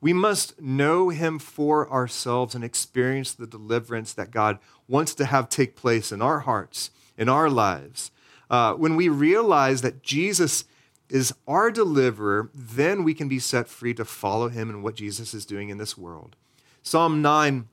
We 0.00 0.12
must 0.12 0.60
know 0.60 1.08
him 1.08 1.38
for 1.38 1.90
ourselves 1.90 2.54
and 2.54 2.62
experience 2.62 3.32
the 3.32 3.46
deliverance 3.46 4.12
that 4.12 4.30
God 4.30 4.58
wants 4.86 5.14
to 5.16 5.24
have 5.24 5.48
take 5.48 5.74
place 5.74 6.12
in 6.12 6.22
our 6.22 6.40
hearts, 6.40 6.90
in 7.16 7.28
our 7.28 7.50
lives. 7.50 8.10
Uh, 8.48 8.74
when 8.74 8.96
we 8.96 9.08
realize 9.08 9.82
that 9.82 10.02
Jesus 10.02 10.64
is 11.08 11.34
our 11.46 11.70
deliverer, 11.70 12.50
then 12.54 13.02
we 13.02 13.14
can 13.14 13.28
be 13.28 13.38
set 13.38 13.68
free 13.68 13.94
to 13.94 14.04
follow 14.04 14.48
him 14.48 14.70
and 14.70 14.82
what 14.82 14.94
Jesus 14.94 15.34
is 15.34 15.46
doing 15.46 15.68
in 15.68 15.78
this 15.78 15.98
world. 15.98 16.36
Psalm 16.82 17.20
9 17.22 17.68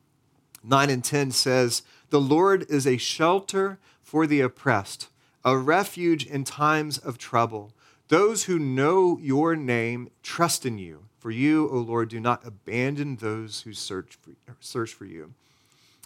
9 0.67 0.89
and 0.89 1.03
10 1.03 1.29
says, 1.29 1.83
The 2.09 2.19
Lord 2.19 2.65
is 2.69 2.87
a 2.87 2.97
shelter 2.97 3.77
for 4.01 4.25
the 4.25 4.41
oppressed, 4.41 5.09
a 5.43 5.57
refuge 5.57 6.25
in 6.25 6.43
times 6.43 6.97
of 6.97 7.19
trouble. 7.19 7.71
Those 8.07 8.45
who 8.45 8.57
know 8.57 9.19
your 9.21 9.55
name 9.55 10.09
trust 10.23 10.65
in 10.65 10.79
you. 10.79 11.05
For 11.25 11.31
you, 11.31 11.67
O 11.71 11.79
Lord, 11.79 12.09
do 12.09 12.19
not 12.19 12.45
abandon 12.45 13.15
those 13.15 13.61
who 13.61 13.73
search 13.73 14.15
for, 14.21 14.35
search 14.59 14.93
for 14.93 15.05
you. 15.05 15.33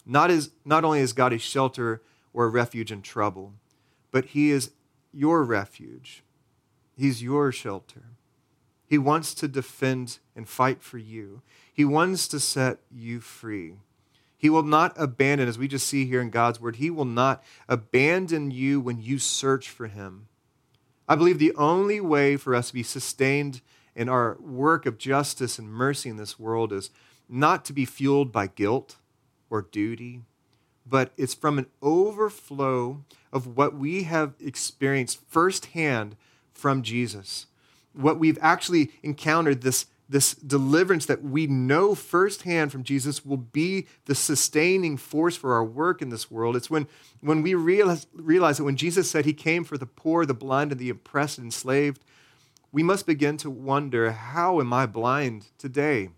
Not, 0.05 0.31
as, 0.31 0.51
not 0.63 0.85
only 0.85 1.01
is 1.01 1.11
God 1.11 1.33
a 1.33 1.37
shelter 1.37 2.01
or 2.31 2.45
a 2.45 2.47
refuge 2.47 2.89
in 2.89 3.01
trouble, 3.01 3.51
but 4.13 4.27
He 4.27 4.49
is 4.49 4.71
your 5.11 5.43
refuge. 5.43 6.23
He's 6.95 7.21
your 7.21 7.51
shelter. 7.51 8.03
He 8.87 8.97
wants 8.97 9.33
to 9.33 9.49
defend 9.49 10.19
and 10.37 10.47
fight 10.47 10.81
for 10.81 10.97
you. 10.97 11.41
He 11.73 11.83
wants 11.83 12.29
to 12.29 12.39
set 12.39 12.77
you 12.89 13.19
free. 13.19 13.73
He 14.37 14.49
will 14.49 14.63
not 14.63 14.93
abandon, 14.95 15.49
as 15.49 15.59
we 15.59 15.67
just 15.67 15.85
see 15.85 16.05
here 16.05 16.21
in 16.21 16.29
God's 16.29 16.61
word, 16.61 16.77
He 16.77 16.89
will 16.89 17.03
not 17.03 17.43
abandon 17.67 18.51
you 18.51 18.79
when 18.79 19.01
you 19.01 19.19
search 19.19 19.67
for 19.69 19.87
Him. 19.87 20.29
I 21.09 21.15
believe 21.15 21.39
the 21.39 21.55
only 21.55 21.99
way 21.99 22.37
for 22.37 22.55
us 22.55 22.69
to 22.69 22.73
be 22.73 22.83
sustained 22.83 23.59
in 23.99 24.07
our 24.07 24.37
work 24.39 24.85
of 24.85 24.97
justice 24.97 25.59
and 25.59 25.69
mercy 25.69 26.09
in 26.09 26.15
this 26.15 26.39
world 26.39 26.71
is 26.71 26.89
not 27.27 27.65
to 27.65 27.73
be 27.73 27.83
fueled 27.83 28.31
by 28.31 28.47
guilt 28.47 28.95
or 29.49 29.61
duty, 29.61 30.21
but 30.85 31.11
it's 31.17 31.33
from 31.33 31.59
an 31.59 31.65
overflow 31.81 33.03
of 33.33 33.57
what 33.57 33.75
we 33.75 34.03
have 34.03 34.35
experienced 34.39 35.19
firsthand 35.27 36.15
from 36.53 36.81
Jesus. 36.81 37.47
What 37.91 38.17
we've 38.17 38.37
actually 38.41 38.91
encountered 39.03 39.61
this 39.61 39.85
this 40.07 40.33
deliverance 40.33 41.05
that 41.05 41.21
we 41.21 41.45
know 41.45 41.93
firsthand 41.93 42.71
from 42.71 42.83
Jesus 42.83 43.23
will 43.23 43.37
be 43.37 43.85
the 44.05 44.15
sustaining 44.15 44.97
force 44.97 45.35
for 45.35 45.53
our 45.53 45.63
work 45.63 46.01
in 46.01 46.09
this 46.09 46.31
world. 46.31 46.55
It's 46.55 46.67
when, 46.67 46.87
when 47.21 47.43
we 47.43 47.53
realize, 47.53 48.07
realize 48.11 48.57
that 48.57 48.63
when 48.63 48.75
Jesus 48.75 49.11
said 49.11 49.25
he 49.25 49.33
came 49.33 49.63
for 49.63 49.77
the 49.77 49.85
poor, 49.85 50.25
the 50.25 50.33
blind, 50.33 50.71
and 50.71 50.81
the 50.81 50.89
oppressed 50.89 51.37
and 51.37 51.45
enslaved, 51.45 52.03
we 52.71 52.83
must 52.83 53.05
begin 53.05 53.37
to 53.37 53.49
wonder 53.49 54.11
how 54.11 54.59
am 54.59 54.73
I 54.73 54.85
blind 54.85 55.47
today? 55.57 56.09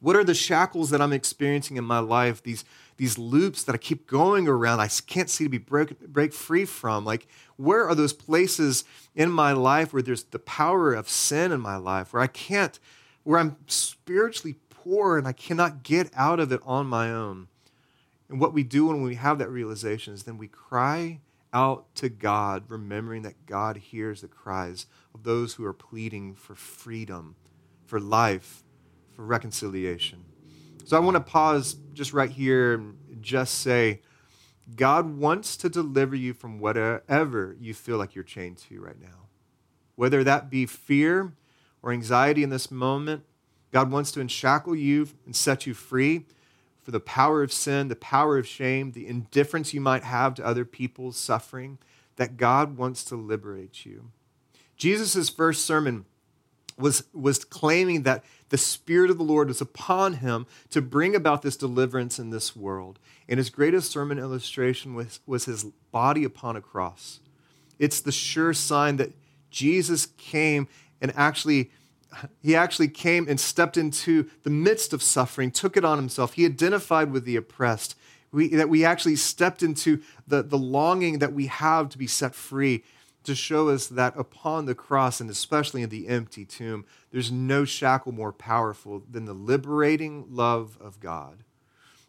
What 0.00 0.16
are 0.16 0.24
the 0.24 0.34
shackles 0.34 0.90
that 0.90 1.02
I'm 1.02 1.12
experiencing 1.12 1.76
in 1.76 1.84
my 1.84 1.98
life? 1.98 2.42
These, 2.42 2.64
these 2.96 3.18
loops 3.18 3.62
that 3.64 3.74
I 3.74 3.78
keep 3.78 4.06
going 4.06 4.48
around, 4.48 4.80
I 4.80 4.88
can't 5.06 5.28
seem 5.28 5.46
to 5.46 5.50
be 5.50 5.58
break, 5.58 6.00
break 6.00 6.32
free 6.32 6.64
from. 6.64 7.04
Like, 7.04 7.28
where 7.56 7.86
are 7.86 7.94
those 7.94 8.14
places 8.14 8.84
in 9.14 9.30
my 9.30 9.52
life 9.52 9.92
where 9.92 10.02
there's 10.02 10.24
the 10.24 10.38
power 10.38 10.94
of 10.94 11.08
sin 11.08 11.52
in 11.52 11.60
my 11.60 11.76
life, 11.76 12.12
where 12.12 12.22
I 12.22 12.28
can't, 12.28 12.80
where 13.22 13.38
I'm 13.38 13.56
spiritually 13.66 14.56
poor 14.70 15.18
and 15.18 15.28
I 15.28 15.32
cannot 15.32 15.82
get 15.82 16.10
out 16.16 16.40
of 16.40 16.50
it 16.50 16.60
on 16.64 16.86
my 16.86 17.12
own? 17.12 17.48
And 18.30 18.40
what 18.40 18.54
we 18.54 18.62
do 18.62 18.86
when 18.86 19.02
we 19.02 19.16
have 19.16 19.38
that 19.38 19.50
realization 19.50 20.14
is 20.14 20.22
then 20.22 20.38
we 20.38 20.48
cry 20.48 21.20
out 21.52 21.94
to 21.96 22.08
God, 22.08 22.64
remembering 22.68 23.22
that 23.22 23.44
God 23.44 23.76
hears 23.76 24.22
the 24.22 24.28
cries 24.28 24.86
of 25.14 25.22
those 25.24 25.54
who 25.54 25.64
are 25.64 25.72
pleading 25.72 26.34
for 26.34 26.54
freedom, 26.54 27.36
for 27.84 28.00
life, 28.00 28.62
for 29.12 29.24
reconciliation. 29.24 30.24
So 30.84 30.96
I 30.96 31.00
want 31.00 31.16
to 31.16 31.20
pause 31.20 31.74
just 31.92 32.12
right 32.12 32.30
here 32.30 32.74
and 32.74 32.96
just 33.20 33.60
say, 33.60 34.00
God 34.76 35.18
wants 35.18 35.56
to 35.58 35.68
deliver 35.68 36.14
you 36.14 36.32
from 36.32 36.58
whatever 36.58 37.56
you 37.60 37.74
feel 37.74 37.98
like 37.98 38.14
you're 38.14 38.24
chained 38.24 38.58
to 38.58 38.80
right 38.80 39.00
now. 39.00 39.28
Whether 39.96 40.24
that 40.24 40.50
be 40.50 40.66
fear 40.66 41.32
or 41.82 41.92
anxiety 41.92 42.42
in 42.42 42.50
this 42.50 42.70
moment, 42.70 43.24
God 43.72 43.90
wants 43.90 44.10
to 44.12 44.20
unshackle 44.20 44.74
you 44.74 45.08
and 45.26 45.34
set 45.34 45.66
you 45.66 45.74
free 45.74 46.26
for 46.82 46.90
the 46.90 47.00
power 47.00 47.42
of 47.42 47.52
sin, 47.52 47.88
the 47.88 47.96
power 47.96 48.38
of 48.38 48.46
shame, 48.46 48.92
the 48.92 49.06
indifference 49.06 49.74
you 49.74 49.80
might 49.80 50.02
have 50.02 50.34
to 50.34 50.46
other 50.46 50.64
people's 50.64 51.16
suffering, 51.16 51.78
that 52.16 52.36
God 52.36 52.76
wants 52.76 53.04
to 53.04 53.16
liberate 53.16 53.84
you. 53.84 54.10
Jesus' 54.80 55.28
first 55.28 55.66
sermon 55.66 56.06
was, 56.78 57.04
was 57.12 57.44
claiming 57.44 58.04
that 58.04 58.24
the 58.48 58.56
Spirit 58.56 59.10
of 59.10 59.18
the 59.18 59.24
Lord 59.24 59.48
was 59.48 59.60
upon 59.60 60.14
him 60.14 60.46
to 60.70 60.80
bring 60.80 61.14
about 61.14 61.42
this 61.42 61.54
deliverance 61.54 62.18
in 62.18 62.30
this 62.30 62.56
world. 62.56 62.98
And 63.28 63.36
his 63.36 63.50
greatest 63.50 63.92
sermon 63.92 64.18
illustration 64.18 64.94
was, 64.94 65.20
was 65.26 65.44
his 65.44 65.64
body 65.92 66.24
upon 66.24 66.56
a 66.56 66.62
cross. 66.62 67.20
It's 67.78 68.00
the 68.00 68.10
sure 68.10 68.54
sign 68.54 68.96
that 68.96 69.12
Jesus 69.50 70.06
came 70.16 70.66
and 71.00 71.12
actually 71.14 71.70
he 72.42 72.56
actually 72.56 72.88
came 72.88 73.28
and 73.28 73.38
stepped 73.38 73.76
into 73.76 74.28
the 74.42 74.50
midst 74.50 74.92
of 74.92 75.00
suffering, 75.00 75.52
took 75.52 75.76
it 75.76 75.84
on 75.84 75.96
himself. 75.96 76.32
He 76.32 76.44
identified 76.44 77.12
with 77.12 77.24
the 77.24 77.36
oppressed. 77.36 77.94
We, 78.32 78.48
that 78.48 78.68
we 78.68 78.84
actually 78.84 79.14
stepped 79.14 79.62
into 79.62 80.02
the, 80.26 80.42
the 80.42 80.58
longing 80.58 81.20
that 81.20 81.32
we 81.32 81.46
have 81.46 81.88
to 81.90 81.98
be 81.98 82.08
set 82.08 82.34
free 82.34 82.82
to 83.24 83.34
show 83.34 83.68
us 83.68 83.86
that 83.86 84.16
upon 84.16 84.66
the 84.66 84.74
cross, 84.74 85.20
and 85.20 85.28
especially 85.28 85.82
in 85.82 85.90
the 85.90 86.08
empty 86.08 86.44
tomb, 86.44 86.84
there's 87.10 87.30
no 87.30 87.64
shackle 87.64 88.12
more 88.12 88.32
powerful 88.32 89.02
than 89.10 89.26
the 89.26 89.34
liberating 89.34 90.26
love 90.30 90.78
of 90.80 91.00
God. 91.00 91.44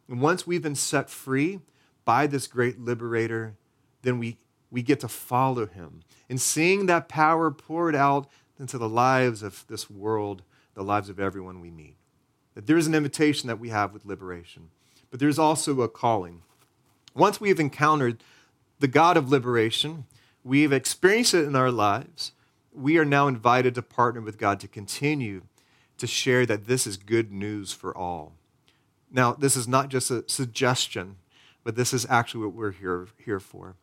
And 0.08 0.22
once 0.22 0.48
we've 0.48 0.62
been 0.62 0.75
set 0.75 1.10
free 1.10 1.60
by 2.06 2.27
this 2.27 2.48
great 2.48 2.80
liberator, 2.80 3.56
then 4.01 4.20
we, 4.20 4.38
we 4.70 4.82
get 4.82 5.00
to 5.01 5.08
follow 5.08 5.65
him. 5.65 6.01
And 6.30 6.39
seeing 6.39 6.86
that 6.86 7.10
power 7.10 7.51
poured 7.51 7.96
out 7.96 8.30
into 8.60 8.77
the 8.77 8.89
lives 8.89 9.44
of 9.44 9.65
this 9.68 9.89
world, 9.89 10.44
the 10.74 10.84
lives 10.84 11.10
of 11.10 11.20
everyone 11.20 11.62
we 11.62 11.72
meet. 11.72 11.96
That 12.56 12.68
there 12.68 12.77
is 12.77 12.88
an 12.88 12.96
invitation 12.96 13.48
that 13.48 13.60
we 13.60 13.70
have 13.70 13.94
with 13.94 14.06
liberation, 14.06 14.70
but 15.10 15.20
there's 15.20 15.39
also 15.39 15.82
a 15.82 15.89
calling. 15.89 16.41
Once 17.13 17.41
we 17.41 17.50
have 17.50 17.60
encountered 17.60 18.24
the 18.80 18.88
God 18.88 19.18
of 19.18 19.30
liberation, 19.30 20.06
we've 20.43 20.74
experienced 20.74 21.33
it 21.33 21.45
in 21.45 21.55
our 21.55 21.71
lives. 21.71 22.31
We 22.74 22.98
are 22.98 23.05
now 23.05 23.27
invited 23.27 23.75
to 23.75 23.81
partner 23.81 24.21
with 24.21 24.38
God 24.38 24.60
to 24.62 24.67
continue 24.67 25.43
to 25.98 26.07
share 26.07 26.45
that 26.45 26.67
this 26.67 26.88
is 26.88 26.98
good 26.98 27.31
news 27.31 27.74
for 27.74 27.95
all. 27.95 28.33
Now, 29.12 29.33
this 29.33 29.55
is 29.55 29.67
not 29.67 29.89
just 29.89 30.10
a 30.10 30.24
suggestion, 30.27 31.17
but 31.63 31.75
this 31.75 31.93
is 31.93 32.07
actually 32.10 32.45
what 32.45 32.55
we're 32.55 32.71
here, 32.71 33.07
here 33.17 33.39
for. 33.39 33.75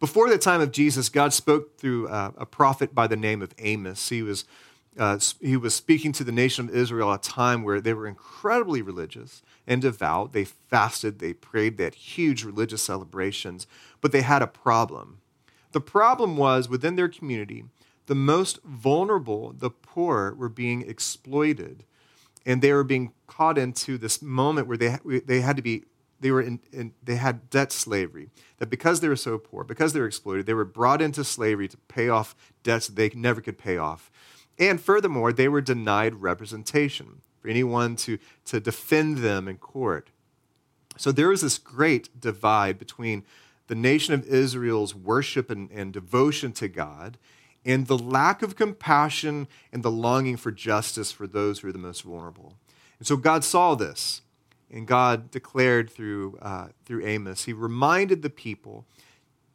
Before 0.00 0.28
the 0.28 0.36
time 0.36 0.60
of 0.60 0.72
Jesus, 0.72 1.08
God 1.08 1.32
spoke 1.32 1.78
through 1.78 2.08
uh, 2.08 2.32
a 2.36 2.44
prophet 2.44 2.94
by 2.94 3.06
the 3.06 3.16
name 3.16 3.40
of 3.40 3.54
Amos. 3.58 4.08
He 4.08 4.22
was, 4.22 4.44
uh, 4.98 5.18
he 5.40 5.56
was 5.56 5.74
speaking 5.74 6.12
to 6.12 6.24
the 6.24 6.32
nation 6.32 6.68
of 6.68 6.74
Israel 6.74 7.12
at 7.12 7.26
a 7.26 7.30
time 7.30 7.62
where 7.62 7.80
they 7.80 7.94
were 7.94 8.06
incredibly 8.06 8.82
religious 8.82 9.42
and 9.66 9.80
devout. 9.80 10.32
They 10.32 10.44
fasted, 10.44 11.20
they 11.20 11.32
prayed, 11.32 11.78
they 11.78 11.84
had 11.84 11.94
huge 11.94 12.44
religious 12.44 12.82
celebrations, 12.82 13.66
but 14.00 14.12
they 14.12 14.22
had 14.22 14.42
a 14.42 14.46
problem. 14.46 15.20
The 15.74 15.80
problem 15.80 16.36
was 16.36 16.68
within 16.68 16.94
their 16.94 17.08
community, 17.08 17.64
the 18.06 18.14
most 18.14 18.62
vulnerable, 18.62 19.52
the 19.52 19.70
poor, 19.70 20.32
were 20.32 20.48
being 20.48 20.88
exploited. 20.88 21.82
And 22.46 22.62
they 22.62 22.72
were 22.72 22.84
being 22.84 23.12
caught 23.26 23.58
into 23.58 23.98
this 23.98 24.22
moment 24.22 24.68
where 24.68 24.76
they, 24.76 24.98
they 25.26 25.40
had 25.40 25.56
to 25.56 25.62
be 25.62 25.82
they 26.20 26.30
were 26.30 26.40
in, 26.40 26.60
in, 26.72 26.92
they 27.02 27.16
had 27.16 27.50
debt 27.50 27.72
slavery. 27.72 28.30
That 28.58 28.70
because 28.70 29.00
they 29.00 29.08
were 29.08 29.16
so 29.16 29.36
poor 29.36 29.64
because 29.64 29.92
they 29.92 30.00
were 30.00 30.06
exploited 30.06 30.46
they 30.46 30.54
were 30.54 30.64
brought 30.64 31.02
into 31.02 31.24
slavery 31.24 31.66
to 31.66 31.76
pay 31.76 32.08
off 32.08 32.36
debts 32.62 32.86
they 32.86 33.10
never 33.10 33.40
could 33.40 33.58
pay 33.58 33.76
off. 33.76 34.12
And 34.60 34.80
furthermore 34.80 35.32
they 35.32 35.48
were 35.48 35.60
denied 35.60 36.22
representation 36.22 37.22
for 37.40 37.48
anyone 37.48 37.96
to, 37.96 38.18
to 38.44 38.60
defend 38.60 39.18
them 39.18 39.48
in 39.48 39.56
court. 39.56 40.10
So 40.96 41.10
there 41.10 41.30
was 41.30 41.40
this 41.40 41.58
great 41.58 42.20
divide 42.20 42.78
between 42.78 43.24
the 43.66 43.74
nation 43.74 44.14
of 44.14 44.26
israel's 44.26 44.94
worship 44.94 45.50
and, 45.50 45.70
and 45.70 45.92
devotion 45.92 46.52
to 46.52 46.68
god 46.68 47.18
and 47.64 47.86
the 47.86 47.98
lack 47.98 48.42
of 48.42 48.56
compassion 48.56 49.48
and 49.72 49.82
the 49.82 49.90
longing 49.90 50.36
for 50.36 50.52
justice 50.52 51.10
for 51.10 51.26
those 51.26 51.60
who 51.60 51.68
are 51.68 51.72
the 51.72 51.78
most 51.78 52.02
vulnerable 52.02 52.54
and 52.98 53.06
so 53.06 53.16
god 53.16 53.42
saw 53.44 53.74
this 53.74 54.22
and 54.74 54.88
God 54.88 55.30
declared 55.30 55.88
through, 55.88 56.36
uh, 56.42 56.68
through 56.84 57.06
Amos, 57.06 57.44
he 57.44 57.52
reminded 57.52 58.22
the 58.22 58.30
people, 58.30 58.84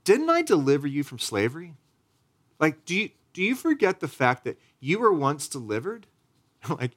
Didn't 0.05 0.29
I 0.29 0.41
deliver 0.41 0.87
you 0.87 1.03
from 1.03 1.19
slavery? 1.19 1.73
Like, 2.57 2.85
do 2.85 2.95
you, 2.95 3.09
do 3.33 3.43
you 3.43 3.53
forget 3.53 3.99
the 3.99 4.07
fact 4.07 4.45
that 4.45 4.57
you 4.79 4.99
were 4.99 5.13
once 5.13 5.49
delivered? 5.49 6.07
like, 6.69 6.91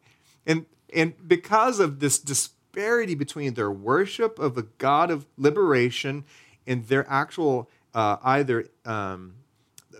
and, 0.46 0.66
and 0.94 1.14
because 1.26 1.80
of 1.80 1.98
this 1.98 2.18
disparity 2.18 3.16
between 3.16 3.54
their 3.54 3.72
worship 3.72 4.38
of 4.38 4.56
a 4.56 4.62
God 4.62 5.10
of 5.10 5.26
liberation 5.36 6.24
and 6.66 6.86
their 6.86 7.08
actual 7.08 7.68
uh, 7.94 8.16
either 8.22 8.66
um, 8.84 9.34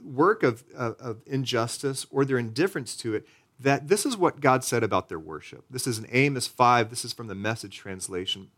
work 0.02 0.42
of, 0.42 0.64
of, 0.74 0.96
of 0.98 1.22
injustice 1.26 2.06
or 2.10 2.24
their 2.24 2.38
indifference 2.38 2.96
to 2.96 3.14
it, 3.14 3.26
that 3.60 3.88
this 3.88 4.04
is 4.04 4.16
what 4.16 4.40
God 4.40 4.64
said 4.64 4.82
about 4.82 5.08
their 5.08 5.18
worship. 5.18 5.64
This 5.70 5.86
is 5.86 5.98
in 5.98 6.06
Amos 6.10 6.46
5. 6.46 6.90
This 6.90 7.04
is 7.04 7.12
from 7.12 7.28
the 7.28 7.34
message 7.34 7.76
translation. 7.76 8.50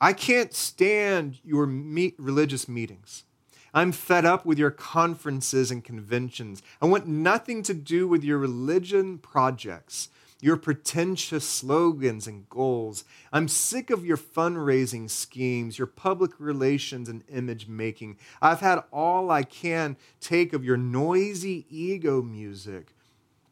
I 0.00 0.12
can't 0.12 0.52
stand 0.52 1.38
your 1.44 1.66
meet, 1.66 2.14
religious 2.18 2.68
meetings. 2.68 3.24
I'm 3.72 3.90
fed 3.90 4.24
up 4.24 4.46
with 4.46 4.58
your 4.58 4.70
conferences 4.70 5.70
and 5.70 5.82
conventions. 5.82 6.62
I 6.80 6.86
want 6.86 7.06
nothing 7.06 7.62
to 7.64 7.74
do 7.74 8.06
with 8.06 8.22
your 8.22 8.38
religion 8.38 9.18
projects, 9.18 10.08
your 10.44 10.58
pretentious 10.58 11.48
slogans 11.48 12.26
and 12.26 12.46
goals. 12.50 13.04
I'm 13.32 13.48
sick 13.48 13.88
of 13.88 14.04
your 14.04 14.18
fundraising 14.18 15.08
schemes, 15.08 15.78
your 15.78 15.86
public 15.86 16.32
relations 16.38 17.08
and 17.08 17.22
image 17.32 17.66
making. 17.66 18.18
I've 18.42 18.60
had 18.60 18.84
all 18.92 19.30
I 19.30 19.42
can 19.42 19.96
take 20.20 20.52
of 20.52 20.62
your 20.62 20.76
noisy 20.76 21.64
ego 21.70 22.20
music 22.20 22.88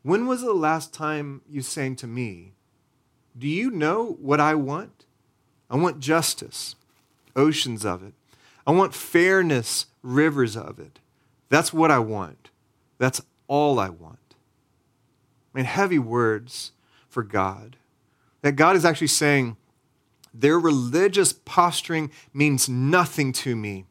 when 0.03 0.27
was 0.27 0.43
the 0.43 0.53
last 0.53 0.93
time 0.93 1.41
you 1.49 1.63
sang 1.63 1.97
to 1.97 2.07
me, 2.07 2.53
Do 3.39 3.49
you 3.49 3.71
know 3.71 4.19
what 4.21 4.41
I 4.41 4.55
want? 4.55 5.07
I 5.71 5.77
want 5.77 5.99
justice, 5.99 6.75
oceans 7.35 7.87
of 7.87 8.03
it. 8.03 8.13
I 8.67 8.73
want 8.73 8.95
fairness, 8.95 9.87
rivers 10.03 10.59
of 10.59 10.79
it. 10.79 10.99
That's 11.49 11.73
what 11.73 11.91
I 11.91 12.01
want. 12.01 12.51
That's 12.99 13.23
all 13.49 13.79
I 13.79 13.89
want. 13.89 14.19
I 15.55 15.59
mean, 15.59 15.65
heavy 15.65 15.99
words 15.99 16.73
for 17.13 17.23
God. 17.23 17.77
That 18.41 18.57
God 18.57 18.75
is 18.75 18.85
actually 18.85 19.09
saying, 19.09 19.57
their 20.35 20.59
religious 20.59 21.33
posturing 21.33 22.11
means 22.33 22.69
nothing 22.69 23.33
to 23.35 23.55
me 23.55 23.85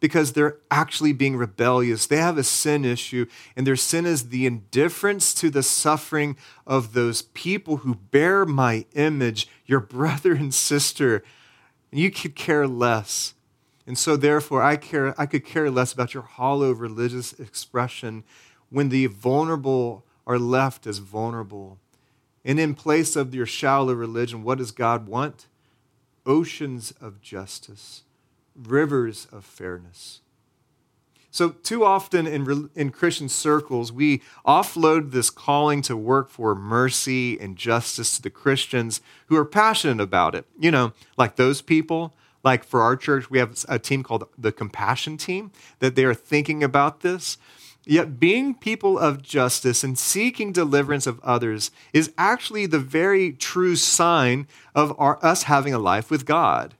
because 0.00 0.32
they're 0.32 0.56
actually 0.70 1.12
being 1.12 1.36
rebellious. 1.36 2.06
They 2.06 2.16
have 2.16 2.38
a 2.38 2.42
sin 2.42 2.84
issue, 2.84 3.26
and 3.54 3.66
their 3.66 3.76
sin 3.76 4.04
is 4.04 4.30
the 4.30 4.46
indifference 4.46 5.32
to 5.34 5.50
the 5.50 5.62
suffering 5.62 6.36
of 6.66 6.92
those 6.92 7.22
people 7.22 7.78
who 7.78 7.94
bear 7.94 8.44
my 8.44 8.86
image, 8.94 9.48
your 9.66 9.80
brother 9.98 10.32
and 10.32 10.52
sister. 10.52 11.22
And 11.90 12.00
you 12.00 12.10
could 12.10 12.34
care 12.34 12.66
less. 12.66 13.34
And 13.86 13.98
so 13.98 14.16
therefore 14.16 14.62
I 14.62 14.76
care 14.76 15.14
I 15.20 15.26
could 15.26 15.44
care 15.44 15.70
less 15.70 15.92
about 15.92 16.14
your 16.14 16.22
hollow 16.22 16.72
religious 16.72 17.32
expression 17.34 18.24
when 18.70 18.88
the 18.88 19.06
vulnerable 19.06 20.04
are 20.26 20.38
left 20.38 20.86
as 20.86 20.98
vulnerable. 20.98 21.78
And 22.44 22.58
in 22.58 22.74
place 22.74 23.14
of 23.16 23.34
your 23.34 23.46
shallow 23.46 23.92
religion, 23.92 24.42
what 24.42 24.58
does 24.58 24.72
God 24.72 25.06
want? 25.06 25.46
Oceans 26.26 26.92
of 27.00 27.20
justice 27.20 28.02
rivers 28.54 29.26
of 29.32 29.44
fairness. 29.44 30.20
So, 31.30 31.50
too 31.50 31.82
often 31.82 32.26
in, 32.26 32.68
in 32.74 32.90
Christian 32.90 33.28
circles, 33.28 33.90
we 33.90 34.20
offload 34.46 35.12
this 35.12 35.30
calling 35.30 35.80
to 35.82 35.96
work 35.96 36.28
for 36.28 36.54
mercy 36.54 37.40
and 37.40 37.56
justice 37.56 38.16
to 38.16 38.22
the 38.22 38.30
Christians 38.30 39.00
who 39.26 39.36
are 39.36 39.46
passionate 39.46 40.02
about 40.02 40.34
it. 40.34 40.44
You 40.58 40.70
know, 40.70 40.92
like 41.16 41.36
those 41.36 41.62
people. 41.62 42.14
Like 42.44 42.64
for 42.64 42.82
our 42.82 42.96
church, 42.96 43.30
we 43.30 43.38
have 43.38 43.64
a 43.68 43.78
team 43.78 44.02
called 44.02 44.24
the 44.36 44.50
Compassion 44.50 45.16
Team 45.16 45.52
that 45.78 45.94
they 45.94 46.04
are 46.04 46.12
thinking 46.12 46.64
about 46.64 47.00
this. 47.00 47.38
Yet, 47.84 48.20
being 48.20 48.54
people 48.54 48.98
of 48.98 49.22
justice 49.22 49.82
and 49.82 49.98
seeking 49.98 50.52
deliverance 50.52 51.06
of 51.06 51.20
others 51.20 51.70
is 51.92 52.12
actually 52.16 52.66
the 52.66 52.78
very 52.78 53.32
true 53.32 53.74
sign 53.74 54.46
of 54.74 54.94
our, 54.98 55.18
us 55.24 55.44
having 55.44 55.74
a 55.74 55.80
life 55.80 56.10
with 56.10 56.24
God. 56.24 56.74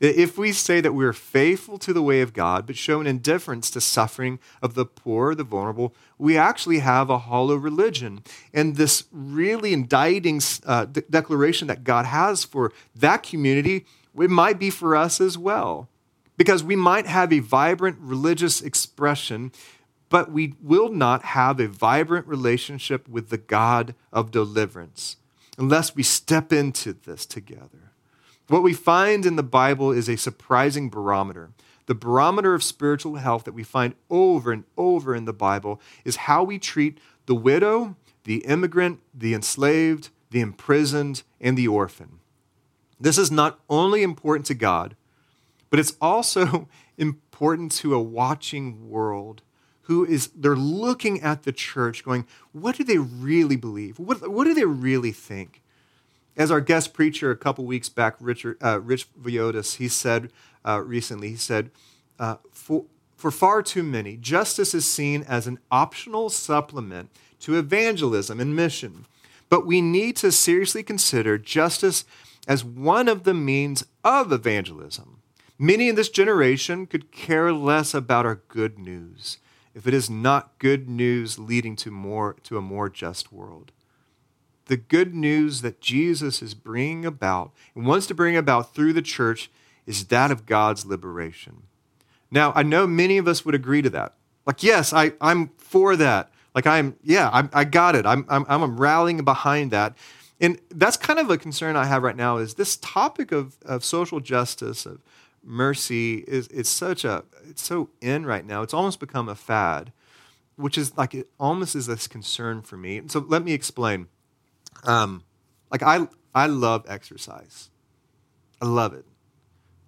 If 0.00 0.38
we 0.38 0.52
say 0.52 0.80
that 0.80 0.94
we're 0.94 1.12
faithful 1.12 1.76
to 1.78 1.92
the 1.92 2.02
way 2.02 2.20
of 2.20 2.32
God, 2.32 2.66
but 2.66 2.76
show 2.76 3.00
an 3.00 3.06
indifference 3.08 3.68
to 3.70 3.80
suffering 3.80 4.38
of 4.62 4.74
the 4.74 4.84
poor, 4.84 5.34
the 5.34 5.42
vulnerable, 5.42 5.92
we 6.18 6.36
actually 6.36 6.78
have 6.78 7.10
a 7.10 7.18
hollow 7.18 7.56
religion. 7.56 8.22
And 8.54 8.76
this 8.76 9.04
really 9.10 9.72
indicting 9.72 10.40
uh, 10.66 10.84
de- 10.84 11.00
declaration 11.02 11.66
that 11.66 11.82
God 11.82 12.06
has 12.06 12.44
for 12.44 12.72
that 12.94 13.24
community, 13.24 13.86
it 14.16 14.30
might 14.30 14.60
be 14.60 14.70
for 14.70 14.94
us 14.94 15.20
as 15.20 15.36
well. 15.36 15.88
Because 16.36 16.62
we 16.62 16.76
might 16.76 17.06
have 17.06 17.32
a 17.32 17.40
vibrant 17.40 17.96
religious 17.98 18.62
expression, 18.62 19.50
but 20.08 20.30
we 20.32 20.54
will 20.62 20.88
not 20.88 21.22
have 21.22 21.60
a 21.60 21.68
vibrant 21.68 22.26
relationship 22.26 23.08
with 23.08 23.28
the 23.28 23.38
God 23.38 23.94
of 24.12 24.30
deliverance 24.30 25.16
unless 25.58 25.94
we 25.94 26.02
step 26.02 26.52
into 26.52 26.92
this 26.92 27.26
together. 27.26 27.92
What 28.48 28.62
we 28.62 28.72
find 28.72 29.26
in 29.26 29.36
the 29.36 29.42
Bible 29.42 29.90
is 29.90 30.08
a 30.08 30.16
surprising 30.16 30.88
barometer. 30.88 31.50
The 31.86 31.94
barometer 31.94 32.54
of 32.54 32.62
spiritual 32.62 33.16
health 33.16 33.44
that 33.44 33.54
we 33.54 33.64
find 33.64 33.94
over 34.08 34.52
and 34.52 34.64
over 34.76 35.14
in 35.14 35.24
the 35.24 35.32
Bible 35.32 35.80
is 36.04 36.16
how 36.16 36.44
we 36.44 36.58
treat 36.58 36.98
the 37.26 37.34
widow, 37.34 37.96
the 38.24 38.38
immigrant, 38.46 39.00
the 39.12 39.34
enslaved, 39.34 40.10
the 40.30 40.40
imprisoned, 40.40 41.22
and 41.40 41.58
the 41.58 41.68
orphan. 41.68 42.20
This 43.00 43.18
is 43.18 43.30
not 43.30 43.60
only 43.68 44.02
important 44.02 44.46
to 44.46 44.54
God, 44.54 44.96
but 45.70 45.78
it's 45.78 45.96
also 46.00 46.68
important 46.98 47.72
to 47.72 47.94
a 47.94 48.02
watching 48.02 48.88
world 48.88 49.42
who 49.88 50.04
is 50.04 50.28
they're 50.36 50.54
looking 50.54 51.22
at 51.22 51.44
the 51.44 51.52
church 51.52 52.04
going, 52.04 52.26
what 52.52 52.76
do 52.76 52.84
they 52.84 52.98
really 52.98 53.56
believe? 53.56 53.98
What, 53.98 54.30
what 54.30 54.44
do 54.44 54.52
they 54.52 54.66
really 54.66 55.12
think? 55.12 55.62
As 56.36 56.50
our 56.50 56.60
guest 56.60 56.92
preacher 56.92 57.30
a 57.30 57.36
couple 57.36 57.64
weeks 57.64 57.88
back, 57.88 58.16
Richard, 58.20 58.58
uh, 58.62 58.80
Rich 58.80 59.08
Villodas, 59.18 59.76
he 59.76 59.88
said 59.88 60.30
uh, 60.62 60.82
recently, 60.84 61.30
he 61.30 61.36
said, 61.36 61.70
uh, 62.18 62.36
for, 62.52 62.84
for 63.16 63.30
far 63.30 63.62
too 63.62 63.82
many, 63.82 64.18
justice 64.18 64.74
is 64.74 64.84
seen 64.84 65.22
as 65.22 65.46
an 65.46 65.58
optional 65.70 66.28
supplement 66.28 67.08
to 67.40 67.58
evangelism 67.58 68.40
and 68.40 68.54
mission. 68.54 69.06
But 69.48 69.66
we 69.66 69.80
need 69.80 70.16
to 70.16 70.30
seriously 70.30 70.82
consider 70.82 71.38
justice 71.38 72.04
as 72.46 72.62
one 72.62 73.08
of 73.08 73.24
the 73.24 73.34
means 73.34 73.86
of 74.04 74.32
evangelism. 74.32 75.22
Many 75.58 75.88
in 75.88 75.94
this 75.94 76.10
generation 76.10 76.86
could 76.86 77.10
care 77.10 77.54
less 77.54 77.94
about 77.94 78.26
our 78.26 78.42
good 78.48 78.78
news 78.78 79.38
if 79.78 79.86
it 79.86 79.94
is 79.94 80.10
not 80.10 80.58
good 80.58 80.88
news 80.88 81.38
leading 81.38 81.76
to 81.76 81.90
more 81.90 82.36
to 82.42 82.58
a 82.58 82.62
more 82.62 82.90
just 82.90 83.32
world 83.32 83.72
the 84.68 84.76
good 84.76 85.14
news 85.14 85.62
that 85.62 85.80
Jesus 85.80 86.40
is 86.40 86.54
bringing 86.54 87.04
about 87.04 87.52
and 87.74 87.86
wants 87.86 88.06
to 88.06 88.14
bring 88.14 88.36
about 88.36 88.74
through 88.74 88.92
the 88.92 89.02
church 89.02 89.50
is 89.86 90.06
that 90.06 90.30
of 90.30 90.46
God's 90.46 90.86
liberation. 90.86 91.62
Now, 92.30 92.52
I 92.54 92.62
know 92.62 92.86
many 92.86 93.18
of 93.18 93.26
us 93.26 93.44
would 93.44 93.54
agree 93.54 93.82
to 93.82 93.90
that. 93.90 94.14
Like, 94.46 94.62
yes, 94.62 94.92
I, 94.92 95.12
I'm 95.20 95.48
for 95.56 95.96
that. 95.96 96.30
Like, 96.54 96.66
I'm, 96.66 96.96
yeah, 97.02 97.30
I'm, 97.32 97.50
I 97.52 97.64
got 97.64 97.96
it. 97.96 98.06
I'm, 98.06 98.24
I'm, 98.28 98.44
I'm 98.48 98.76
rallying 98.76 99.24
behind 99.24 99.70
that. 99.70 99.96
And 100.40 100.60
that's 100.70 100.96
kind 100.96 101.18
of 101.18 101.30
a 101.30 101.38
concern 101.38 101.74
I 101.74 101.86
have 101.86 102.02
right 102.02 102.16
now 102.16 102.36
is 102.36 102.54
this 102.54 102.76
topic 102.76 103.32
of, 103.32 103.56
of 103.64 103.84
social 103.84 104.20
justice, 104.20 104.86
of 104.86 105.00
mercy, 105.48 106.24
is 106.28 106.46
it's 106.48 106.68
such 106.68 107.04
a, 107.04 107.24
it's 107.48 107.62
so 107.62 107.90
in 108.00 108.26
right 108.26 108.44
now. 108.44 108.62
It's 108.62 108.74
almost 108.74 109.00
become 109.00 109.28
a 109.28 109.34
fad, 109.34 109.92
which 110.56 110.76
is 110.76 110.96
like, 110.96 111.14
it 111.14 111.28
almost 111.40 111.74
is 111.74 111.86
this 111.86 112.06
concern 112.06 112.62
for 112.62 112.76
me. 112.76 113.02
So 113.06 113.24
let 113.26 113.42
me 113.42 113.52
explain. 113.52 114.08
Um, 114.84 115.24
like, 115.70 115.82
I, 115.82 116.06
I 116.34 116.46
love 116.46 116.84
exercise. 116.88 117.70
I 118.60 118.66
love 118.66 118.92
it. 118.92 119.04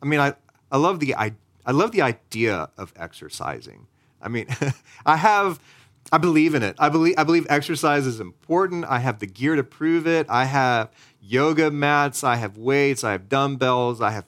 I 0.02 0.06
mean, 0.06 0.20
I, 0.20 0.34
I 0.72 0.78
love 0.78 1.00
the 1.00 1.14
I, 1.14 1.34
I 1.66 1.72
love 1.72 1.92
the 1.92 2.02
idea 2.02 2.70
of 2.78 2.92
exercising. 2.96 3.86
I 4.20 4.28
mean, 4.28 4.46
I 5.06 5.16
have 5.16 5.60
I 6.12 6.18
believe 6.18 6.54
in 6.54 6.62
it. 6.62 6.76
I 6.78 6.88
believe 6.88 7.14
I 7.18 7.24
believe 7.24 7.46
exercise 7.50 8.06
is 8.06 8.20
important. 8.20 8.84
I 8.86 8.98
have 9.00 9.18
the 9.18 9.26
gear 9.26 9.56
to 9.56 9.64
prove 9.64 10.06
it. 10.06 10.26
I 10.28 10.44
have 10.44 10.90
yoga 11.20 11.70
mats, 11.70 12.24
I 12.24 12.36
have 12.36 12.56
weights, 12.56 13.04
I 13.04 13.12
have 13.12 13.28
dumbbells, 13.28 14.00
I 14.00 14.10
have 14.10 14.24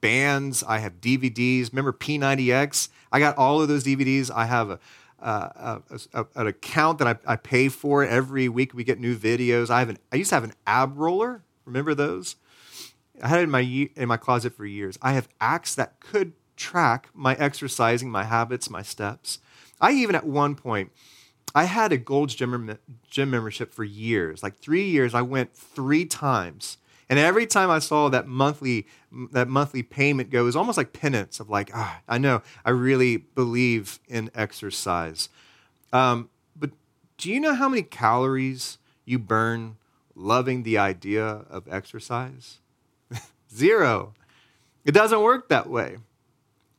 bands, 0.00 0.62
I 0.62 0.78
have 0.78 1.00
DVDs. 1.00 1.72
Remember 1.72 1.92
P90X? 1.92 2.88
I 3.12 3.18
got 3.18 3.36
all 3.36 3.60
of 3.60 3.68
those 3.68 3.84
DVDs. 3.84 4.30
I 4.30 4.46
have 4.46 4.70
a 4.70 4.78
a, 5.18 5.80
a, 6.12 6.26
an 6.36 6.46
account 6.46 6.98
that 6.98 7.08
I, 7.08 7.32
I, 7.32 7.36
pay 7.36 7.68
for 7.68 8.04
every 8.04 8.48
week. 8.50 8.74
We 8.74 8.84
get 8.84 9.00
new 9.00 9.16
videos. 9.16 9.70
I 9.70 9.78
have 9.78 9.88
an. 9.88 9.98
I 10.12 10.16
used 10.16 10.28
to 10.28 10.36
have 10.36 10.44
an 10.44 10.52
ab 10.66 10.96
roller. 10.96 11.42
Remember 11.64 11.94
those? 11.94 12.36
I 13.22 13.28
had 13.28 13.40
it 13.40 13.44
in 13.44 13.50
my 13.50 13.60
in 13.96 14.08
my 14.08 14.16
closet 14.16 14.54
for 14.54 14.66
years. 14.66 14.98
I 15.00 15.12
have 15.12 15.28
apps 15.40 15.74
that 15.76 16.00
could 16.00 16.34
track 16.56 17.08
my 17.14 17.34
exercising, 17.34 18.10
my 18.10 18.24
habits, 18.24 18.70
my 18.70 18.82
steps. 18.82 19.38
I 19.80 19.92
even 19.92 20.14
at 20.14 20.26
one 20.26 20.54
point, 20.54 20.92
I 21.54 21.64
had 21.64 21.92
a 21.92 21.98
Gold's 21.98 22.34
gym, 22.34 22.78
gym 23.08 23.30
membership 23.30 23.72
for 23.72 23.84
years. 23.84 24.42
Like 24.42 24.56
three 24.56 24.88
years, 24.88 25.14
I 25.14 25.22
went 25.22 25.54
three 25.54 26.04
times, 26.04 26.78
and 27.08 27.18
every 27.18 27.46
time 27.46 27.70
I 27.70 27.78
saw 27.78 28.08
that 28.08 28.26
monthly 28.26 28.86
that 29.32 29.48
monthly 29.48 29.82
payment 29.82 30.30
go, 30.30 30.40
it 30.40 30.44
was 30.44 30.56
almost 30.56 30.76
like 30.76 30.92
penance 30.92 31.38
of 31.38 31.48
like, 31.48 31.70
ah, 31.72 32.00
I 32.08 32.18
know 32.18 32.42
I 32.64 32.70
really 32.70 33.16
believe 33.16 34.00
in 34.08 34.30
exercise. 34.34 35.28
Um, 35.92 36.30
but 36.56 36.70
do 37.16 37.30
you 37.30 37.40
know 37.40 37.54
how 37.54 37.68
many 37.68 37.82
calories 37.82 38.78
you 39.04 39.18
burn 39.18 39.76
loving 40.14 40.64
the 40.64 40.78
idea 40.78 41.24
of 41.24 41.68
exercise? 41.70 42.58
Zero. 43.54 44.14
It 44.84 44.92
doesn't 44.92 45.22
work 45.22 45.48
that 45.48 45.68
way. 45.68 45.98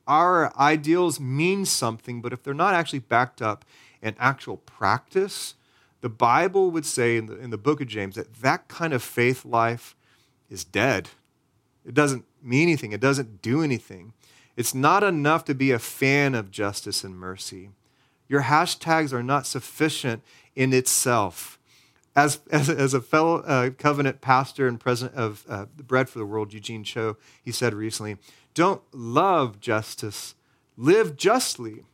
Our 0.07 0.55
ideals 0.57 1.19
mean 1.19 1.65
something, 1.65 2.21
but 2.21 2.31
if 2.31 2.43
they're 2.43 2.53
not 2.53 2.73
actually 2.73 2.99
backed 2.99 3.41
up 3.41 3.65
in 4.01 4.15
actual 4.19 4.57
practice, 4.57 5.55
the 6.01 6.09
Bible 6.09 6.71
would 6.71 6.85
say 6.85 7.17
in 7.17 7.25
the, 7.25 7.37
in 7.37 7.49
the 7.49 7.57
book 7.57 7.81
of 7.81 7.87
James 7.87 8.15
that 8.15 8.35
that 8.35 8.67
kind 8.67 8.93
of 8.93 9.03
faith 9.03 9.43
life 9.43 9.95
is 10.49 10.63
dead. 10.63 11.09
It 11.85 11.93
doesn't 11.93 12.25
mean 12.41 12.63
anything, 12.63 12.91
it 12.91 13.01
doesn't 13.01 13.41
do 13.41 13.61
anything. 13.61 14.13
It's 14.55 14.73
not 14.73 15.03
enough 15.03 15.45
to 15.45 15.53
be 15.53 15.71
a 15.71 15.79
fan 15.79 16.33
of 16.33 16.49
justice 16.49 17.03
and 17.03 17.15
mercy. 17.15 17.69
Your 18.27 18.43
hashtags 18.43 19.13
are 19.13 19.23
not 19.23 19.45
sufficient 19.45 20.23
in 20.55 20.73
itself 20.73 21.57
as, 22.17 22.39
as, 22.49 22.67
as 22.67 22.95
a 22.95 22.99
fellow 22.99 23.43
uh, 23.43 23.69
covenant 23.69 24.21
pastor 24.21 24.67
and 24.67 24.79
president 24.79 25.15
of 25.15 25.45
uh, 25.47 25.65
Bread 25.65 26.09
for 26.09 26.17
the 26.17 26.25
World, 26.25 26.51
Eugene 26.51 26.83
Cho, 26.83 27.15
he 27.43 27.51
said 27.51 27.75
recently, 27.75 28.17
don't 28.55 28.81
love 28.91 29.59
justice, 29.59 30.33
live 30.75 31.15
justly, 31.15 31.85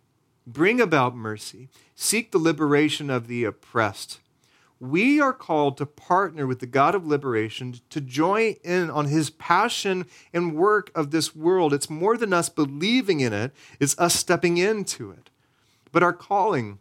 bring 0.48 0.80
about 0.80 1.14
mercy, 1.14 1.68
seek 1.94 2.32
the 2.32 2.38
liberation 2.38 3.10
of 3.10 3.28
the 3.28 3.44
oppressed. 3.44 4.22
We 4.84 5.22
are 5.22 5.32
called 5.32 5.78
to 5.78 5.86
partner 5.86 6.46
with 6.46 6.60
the 6.60 6.66
God 6.66 6.94
of 6.94 7.08
liberation 7.08 7.76
to 7.90 8.02
join 8.02 8.56
in 8.66 8.90
on 8.90 9.06
his 9.06 9.30
passion 9.30 10.08
and 10.34 10.58
work 10.58 10.92
of 10.94 11.12
this 11.12 11.34
world. 11.34 11.74
It's 11.74 11.90
more 11.90 12.18
than 12.18 12.34
us 12.34 12.50
believing 12.50 13.22
in 13.22 13.32
it, 13.32 13.54
it's 13.80 13.98
us 13.98 14.14
stepping 14.14 14.58
into 14.58 15.10
it. 15.10 15.30
But 15.94 16.04
our 16.04 16.12
calling 16.12 16.80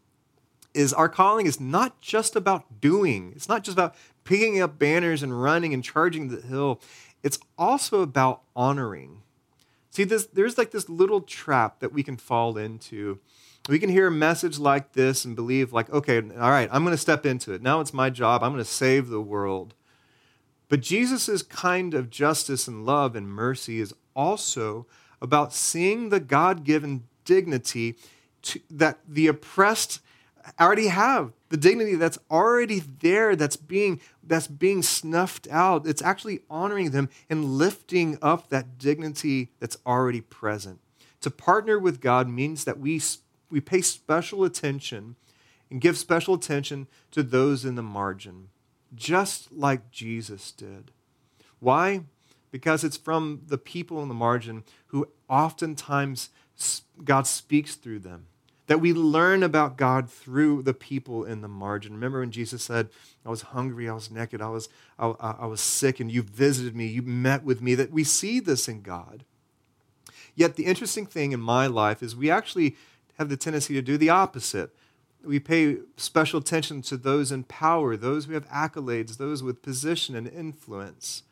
is 0.74 0.92
our 0.92 1.08
calling 1.08 1.46
is 1.46 1.60
not 1.60 2.00
just 2.00 2.34
about 2.34 2.80
doing. 2.80 3.34
It's 3.36 3.48
not 3.48 3.62
just 3.62 3.76
about 3.76 3.94
picking 4.24 4.60
up 4.60 4.80
banners 4.80 5.22
and 5.22 5.40
running 5.40 5.72
and 5.72 5.84
charging 5.84 6.26
the 6.26 6.40
hill. 6.40 6.80
It's 7.22 7.38
also 7.56 8.02
about 8.02 8.42
honoring. 8.56 9.22
See, 9.90 10.02
this, 10.02 10.26
there's 10.26 10.58
like 10.58 10.72
this 10.72 10.88
little 10.88 11.20
trap 11.20 11.78
that 11.78 11.92
we 11.92 12.02
can 12.02 12.16
fall 12.16 12.58
into. 12.58 13.20
We 13.68 13.78
can 13.78 13.90
hear 13.90 14.08
a 14.08 14.12
message 14.12 14.58
like 14.58 14.92
this 14.92 15.24
and 15.24 15.36
believe, 15.36 15.72
like, 15.72 15.88
okay, 15.90 16.18
all 16.18 16.50
right, 16.50 16.68
I'm 16.72 16.82
going 16.82 16.94
to 16.94 17.00
step 17.00 17.24
into 17.24 17.52
it. 17.52 17.62
Now 17.62 17.80
it's 17.80 17.94
my 17.94 18.10
job. 18.10 18.42
I'm 18.42 18.52
going 18.52 18.64
to 18.64 18.70
save 18.70 19.08
the 19.08 19.20
world. 19.20 19.74
But 20.68 20.80
Jesus' 20.80 21.42
kind 21.42 21.94
of 21.94 22.10
justice 22.10 22.66
and 22.66 22.84
love 22.84 23.14
and 23.14 23.28
mercy 23.28 23.78
is 23.78 23.94
also 24.16 24.86
about 25.20 25.52
seeing 25.52 26.08
the 26.08 26.18
God 26.18 26.64
given 26.64 27.04
dignity 27.24 27.96
to, 28.42 28.60
that 28.70 28.98
the 29.08 29.28
oppressed 29.28 30.00
already 30.58 30.88
have 30.88 31.32
the 31.50 31.56
dignity 31.56 31.94
that's 31.94 32.18
already 32.30 32.80
there 32.80 33.36
that's 33.36 33.56
being 33.56 34.00
that's 34.24 34.48
being 34.48 34.82
snuffed 34.82 35.46
out 35.50 35.86
it's 35.86 36.02
actually 36.02 36.40
honoring 36.50 36.90
them 36.90 37.08
and 37.30 37.44
lifting 37.44 38.18
up 38.20 38.48
that 38.48 38.78
dignity 38.78 39.52
that's 39.60 39.76
already 39.86 40.20
present 40.20 40.80
to 41.20 41.30
partner 41.30 41.78
with 41.78 42.00
god 42.00 42.28
means 42.28 42.64
that 42.64 42.78
we 42.80 42.98
we 43.52 43.60
pay 43.60 43.80
special 43.80 44.44
attention 44.44 45.16
and 45.70 45.80
give 45.80 45.96
special 45.96 46.34
attention 46.34 46.86
to 47.10 47.22
those 47.22 47.64
in 47.64 47.76
the 47.76 47.82
margin 47.82 48.48
just 48.94 49.52
like 49.52 49.90
jesus 49.90 50.50
did 50.50 50.90
why 51.60 52.00
because 52.50 52.82
it's 52.84 52.96
from 52.96 53.42
the 53.46 53.58
people 53.58 54.02
in 54.02 54.08
the 54.08 54.14
margin 54.14 54.64
who 54.88 55.06
oftentimes 55.28 56.30
god 57.04 57.26
speaks 57.26 57.76
through 57.76 57.98
them 57.98 58.26
that 58.66 58.78
we 58.78 58.92
learn 58.92 59.42
about 59.42 59.76
God 59.76 60.10
through 60.10 60.62
the 60.62 60.74
people 60.74 61.24
in 61.24 61.40
the 61.40 61.48
margin. 61.48 61.92
Remember 61.92 62.20
when 62.20 62.30
Jesus 62.30 62.62
said, 62.62 62.88
I 63.22 63.28
was 63.28 63.42
hungry, 63.42 63.88
I 63.88 63.92
was 63.92 64.10
naked, 64.10 64.40
I 64.40 64.48
was, 64.48 64.68
I, 64.98 65.08
I, 65.08 65.46
was 65.46 65.60
sick, 65.60 66.00
and 66.00 66.10
you 66.10 66.22
visited 66.22 66.76
me, 66.76 66.86
you 66.86 67.02
met 67.02 67.44
with 67.44 67.60
me, 67.60 67.74
that 67.74 67.92
we 67.92 68.04
see 68.04 68.40
this 68.40 68.68
in 68.68 68.82
God. 68.82 69.24
Yet 70.34 70.56
the 70.56 70.64
interesting 70.64 71.06
thing 71.06 71.32
in 71.32 71.40
my 71.40 71.66
life 71.66 72.02
is 72.02 72.16
we 72.16 72.30
actually 72.30 72.76
have 73.18 73.28
the 73.28 73.36
tendency 73.36 73.74
to 73.74 73.82
do 73.82 73.96
the 73.96 74.10
opposite. 74.10 74.74
We 75.24 75.38
pay 75.38 75.78
special 75.96 76.40
attention 76.40 76.82
to 76.82 76.96
those 76.96 77.30
in 77.30 77.44
power, 77.44 77.96
those 77.96 78.24
who 78.24 78.32
have 78.34 78.48
accolades, 78.48 79.16
those 79.16 79.42
with 79.42 79.62
position 79.62 80.16
and 80.16 80.26
influence. 80.26 81.22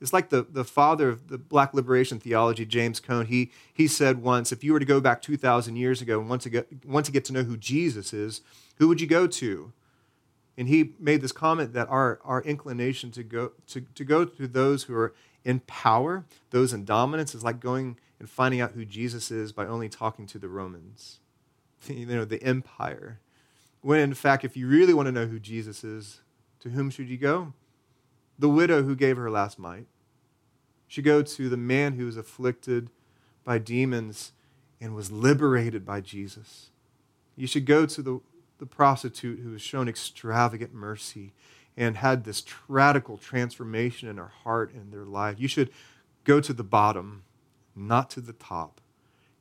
It's 0.00 0.12
like 0.12 0.28
the, 0.28 0.42
the 0.42 0.64
father 0.64 1.08
of 1.08 1.28
the 1.28 1.38
black 1.38 1.72
liberation 1.72 2.20
theology, 2.20 2.66
James 2.66 3.00
Cone. 3.00 3.26
He, 3.26 3.50
he 3.72 3.88
said 3.88 4.22
once, 4.22 4.52
if 4.52 4.62
you 4.62 4.72
were 4.72 4.78
to 4.78 4.84
go 4.84 5.00
back 5.00 5.22
2,000 5.22 5.76
years 5.76 6.02
ago 6.02 6.20
and 6.20 6.28
want 6.28 6.42
to, 6.42 6.50
get, 6.50 6.86
want 6.86 7.06
to 7.06 7.12
get 7.12 7.24
to 7.26 7.32
know 7.32 7.42
who 7.44 7.56
Jesus 7.56 8.12
is, 8.12 8.42
who 8.76 8.88
would 8.88 9.00
you 9.00 9.06
go 9.06 9.26
to? 9.26 9.72
And 10.58 10.68
he 10.68 10.92
made 10.98 11.22
this 11.22 11.32
comment 11.32 11.72
that 11.72 11.88
our, 11.88 12.20
our 12.24 12.42
inclination 12.42 13.10
to 13.12 13.22
go, 13.22 13.52
to, 13.68 13.80
to 13.80 14.04
go 14.04 14.24
to 14.24 14.46
those 14.46 14.84
who 14.84 14.94
are 14.94 15.14
in 15.44 15.60
power, 15.60 16.24
those 16.50 16.72
in 16.72 16.84
dominance, 16.84 17.34
is 17.34 17.44
like 17.44 17.60
going 17.60 17.96
and 18.18 18.28
finding 18.28 18.60
out 18.60 18.72
who 18.72 18.84
Jesus 18.84 19.30
is 19.30 19.52
by 19.52 19.66
only 19.66 19.88
talking 19.88 20.26
to 20.26 20.38
the 20.38 20.48
Romans, 20.48 21.20
you 21.86 22.06
know, 22.06 22.24
the 22.24 22.42
empire. 22.42 23.20
When 23.80 24.00
in 24.00 24.14
fact, 24.14 24.44
if 24.44 24.56
you 24.56 24.66
really 24.66 24.94
want 24.94 25.06
to 25.06 25.12
know 25.12 25.26
who 25.26 25.38
Jesus 25.38 25.84
is, 25.84 26.20
to 26.60 26.70
whom 26.70 26.90
should 26.90 27.08
you 27.08 27.18
go? 27.18 27.52
the 28.38 28.48
widow 28.48 28.82
who 28.82 28.94
gave 28.94 29.16
her 29.16 29.30
last 29.30 29.58
mite. 29.58 29.86
She 30.86 31.02
go 31.02 31.22
to 31.22 31.48
the 31.48 31.56
man 31.56 31.94
who 31.94 32.06
was 32.06 32.16
afflicted 32.16 32.90
by 33.44 33.58
demons 33.58 34.32
and 34.80 34.94
was 34.94 35.10
liberated 35.10 35.84
by 35.84 36.00
Jesus. 36.00 36.70
You 37.34 37.46
should 37.46 37.66
go 37.66 37.86
to 37.86 38.02
the, 38.02 38.20
the 38.58 38.66
prostitute 38.66 39.40
who 39.40 39.50
was 39.50 39.62
shown 39.62 39.88
extravagant 39.88 40.74
mercy 40.74 41.32
and 41.76 41.96
had 41.96 42.24
this 42.24 42.44
radical 42.68 43.18
transformation 43.18 44.08
in 44.08 44.16
her 44.16 44.32
heart 44.44 44.72
and 44.72 44.92
their 44.92 45.04
life. 45.04 45.36
You 45.38 45.48
should 45.48 45.70
go 46.24 46.40
to 46.40 46.52
the 46.52 46.64
bottom, 46.64 47.24
not 47.76 48.10
to 48.10 48.20
the 48.20 48.32
top. 48.32 48.80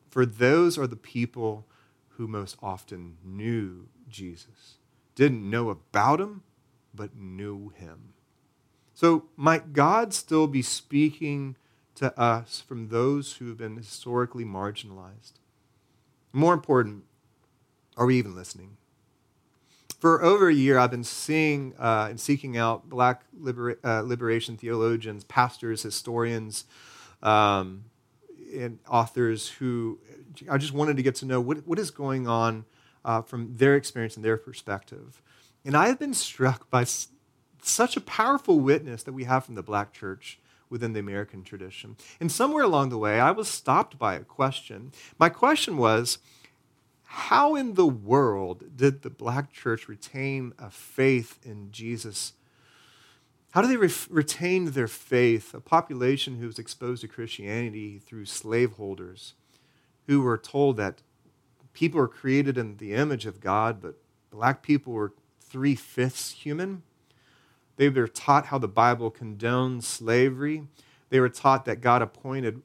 For 0.09 0.25
those 0.25 0.77
are 0.77 0.87
the 0.87 0.95
people 0.95 1.65
who 2.09 2.27
most 2.27 2.57
often 2.61 3.17
knew 3.23 3.87
Jesus. 4.09 4.77
Didn't 5.15 5.49
know 5.49 5.69
about 5.69 6.19
him, 6.19 6.43
but 6.93 7.15
knew 7.15 7.69
him. 7.69 8.13
So, 8.93 9.25
might 9.35 9.73
God 9.73 10.13
still 10.13 10.47
be 10.47 10.61
speaking 10.61 11.57
to 11.95 12.17
us 12.19 12.61
from 12.65 12.89
those 12.89 13.33
who 13.33 13.47
have 13.47 13.57
been 13.57 13.75
historically 13.75 14.45
marginalized? 14.45 15.33
More 16.31 16.53
important, 16.53 17.03
are 17.97 18.05
we 18.05 18.17
even 18.17 18.35
listening? 18.35 18.77
For 19.99 20.23
over 20.23 20.49
a 20.49 20.53
year, 20.53 20.77
I've 20.77 20.91
been 20.91 21.03
seeing 21.03 21.73
uh, 21.79 22.07
and 22.09 22.19
seeking 22.19 22.57
out 22.57 22.89
black 22.89 23.23
libera- 23.37 23.77
uh, 23.83 24.01
liberation 24.01 24.55
theologians, 24.55 25.23
pastors, 25.23 25.83
historians, 25.83 26.65
um, 27.23 27.85
and 28.55 28.79
authors 28.89 29.49
who 29.49 29.99
I 30.49 30.57
just 30.57 30.73
wanted 30.73 30.97
to 30.97 31.03
get 31.03 31.15
to 31.15 31.25
know 31.25 31.39
what, 31.39 31.67
what 31.67 31.79
is 31.79 31.91
going 31.91 32.27
on 32.27 32.65
uh, 33.03 33.21
from 33.21 33.55
their 33.55 33.75
experience 33.75 34.15
and 34.15 34.25
their 34.25 34.37
perspective. 34.37 35.21
And 35.63 35.75
I 35.75 35.87
have 35.87 35.99
been 35.99 36.13
struck 36.13 36.69
by 36.69 36.81
s- 36.81 37.09
such 37.61 37.95
a 37.95 38.01
powerful 38.01 38.59
witness 38.59 39.03
that 39.03 39.13
we 39.13 39.23
have 39.25 39.45
from 39.45 39.55
the 39.55 39.63
black 39.63 39.93
church 39.93 40.39
within 40.69 40.93
the 40.93 40.99
American 40.99 41.43
tradition. 41.43 41.95
And 42.19 42.31
somewhere 42.31 42.63
along 42.63 42.89
the 42.89 42.97
way, 42.97 43.19
I 43.19 43.31
was 43.31 43.47
stopped 43.47 43.97
by 43.97 44.15
a 44.15 44.21
question. 44.21 44.91
My 45.19 45.29
question 45.29 45.77
was 45.77 46.17
how 47.03 47.55
in 47.55 47.75
the 47.75 47.87
world 47.87 48.75
did 48.75 49.01
the 49.01 49.09
black 49.09 49.53
church 49.53 49.87
retain 49.87 50.53
a 50.57 50.69
faith 50.69 51.39
in 51.43 51.71
Jesus? 51.71 52.33
How 53.55 53.61
do 53.61 53.69
they 53.69 53.77
re- 53.77 53.89
retain 54.09 54.71
their 54.71 54.89
faith? 54.89 55.53
A 55.53 55.61
population 55.61 56.39
who 56.39 56.45
was 56.45 56.59
exposed 56.59 56.99
to 57.03 57.07
Christianity 57.07 57.99
through 57.99 58.25
slaveholders, 58.25 59.33
who 60.07 60.21
were 60.21 60.37
told 60.37 60.75
that 60.75 61.01
people 61.71 62.01
are 62.01 62.09
created 62.09 62.57
in 62.57 62.75
the 62.75 62.93
image 62.93 63.25
of 63.25 63.39
God, 63.39 63.81
but 63.81 63.95
black 64.29 64.61
people 64.61 64.91
were 64.91 65.13
three 65.39 65.73
fifths 65.73 66.31
human. 66.31 66.83
They 67.77 67.87
were 67.87 68.09
taught 68.09 68.47
how 68.47 68.57
the 68.57 68.67
Bible 68.67 69.09
condones 69.09 69.83
slavery. 69.83 70.63
They 71.09 71.21
were 71.21 71.29
taught 71.29 71.63
that 71.63 71.79
God 71.79 72.01
appointed 72.01 72.61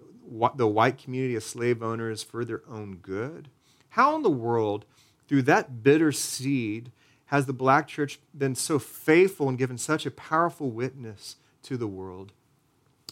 the 0.57 0.67
white 0.67 0.99
community 0.99 1.37
of 1.37 1.45
slave 1.45 1.85
owners 1.85 2.25
for 2.25 2.45
their 2.45 2.63
own 2.69 2.97
good. 2.97 3.49
How 3.91 4.17
in 4.17 4.23
the 4.23 4.29
world, 4.29 4.87
through 5.29 5.43
that 5.43 5.85
bitter 5.85 6.11
seed, 6.11 6.91
has 7.31 7.47
the 7.47 7.53
black 7.53 7.87
church 7.87 8.19
been 8.37 8.57
so 8.57 8.81
faithful 8.81 9.49
and 9.49 9.57
given 9.57 9.79
such 9.79 10.05
a 10.05 10.11
powerful 10.11 10.69
witness 10.69 11.37
to 11.63 11.77
the 11.77 11.87
world? 11.87 12.33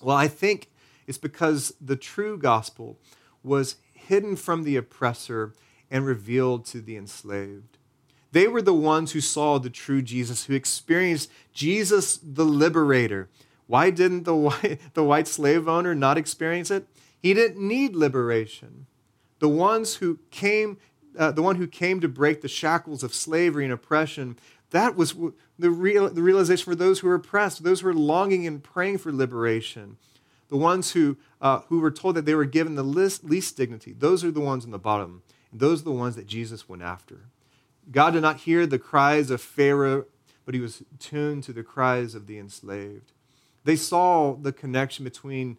Well, 0.03 0.17
I 0.17 0.27
think 0.27 0.71
it's 1.07 1.19
because 1.19 1.73
the 1.81 1.95
true 1.95 2.37
gospel 2.37 2.99
was 3.45 3.77
hidden 3.93 4.35
from 4.35 4.65
the 4.65 4.75
oppressor 4.75 5.55
and 5.89 6.05
revealed 6.05 6.67
to 6.67 6.81
the 6.81 6.97
enslaved. 6.97 7.79
They 8.33 8.49
were 8.49 8.61
the 8.61 8.75
ones 8.75 9.13
who 9.13 9.21
saw 9.21 9.59
the 9.59 9.71
true 9.71 10.03
Jesus, 10.03 10.45
who 10.47 10.55
experienced 10.55 11.31
Jesus 11.53 12.19
the 12.19 12.45
liberator. 12.45 13.29
Why 13.69 13.91
didn't 13.91 14.25
the 14.25 14.35
white, 14.35 14.81
the 14.95 15.05
white 15.05 15.29
slave 15.29 15.69
owner 15.69 15.95
not 15.95 16.19
experience 16.19 16.73
it? 16.73 16.89
He 17.23 17.35
didn't 17.35 17.67
need 17.67 17.95
liberation. 17.95 18.87
The 19.39 19.49
ones 19.49 19.97
who 19.97 20.19
came, 20.33 20.79
uh, 21.19 21.33
the 21.33 21.43
one 21.43 21.57
who 21.57 21.67
came 21.67 22.01
to 22.01 22.09
break 22.09 22.41
the 22.41 22.49
shackles 22.49 23.03
of 23.03 23.15
slavery 23.15 23.65
and 23.65 23.73
oppression, 23.73 24.39
that 24.71 24.97
was 24.97 25.15
the, 25.59 25.71
real, 25.71 26.09
the 26.09 26.23
realization 26.23 26.65
for 26.65 26.75
those 26.75 27.01
who 27.01 27.09
were 27.09 27.15
oppressed, 27.15 27.63
those 27.63 27.81
who 27.81 27.87
were 27.87 27.95
longing 27.95 28.47
and 28.47 28.63
praying 28.63 28.99
for 28.99 29.13
liberation. 29.13 29.97
The 30.49 30.57
ones 30.57 30.93
who, 30.93 31.19
uh, 31.41 31.61
who 31.69 31.81
were 31.81 31.91
told 31.91 32.15
that 32.15 32.25
they 32.25 32.35
were 32.35 32.45
given 32.45 32.75
the 32.75 32.83
least, 32.83 33.25
least 33.25 33.57
dignity, 33.57 33.93
those 33.93 34.25
are 34.25 34.31
the 34.31 34.41
ones 34.41 34.65
on 34.65 34.71
the 34.71 34.79
bottom. 34.79 35.23
Those 35.53 35.83
are 35.83 35.85
the 35.85 35.93
ones 35.93 36.17
that 36.17 36.27
Jesus 36.27 36.69
went 36.69 36.83
after. 36.83 37.21
God 37.91 38.13
did 38.13 38.23
not 38.23 38.39
hear 38.39 38.67
the 38.67 38.79
cries 38.79 39.31
of 39.31 39.41
Pharaoh, 39.41 40.07
but 40.45 40.55
he 40.55 40.61
was 40.61 40.83
tuned 40.99 41.45
to 41.45 41.53
the 41.53 41.63
cries 41.63 42.15
of 42.15 42.27
the 42.27 42.39
enslaved. 42.39 43.13
They 43.65 43.77
saw 43.77 44.35
the 44.35 44.53
connection 44.53 45.05
between 45.05 45.59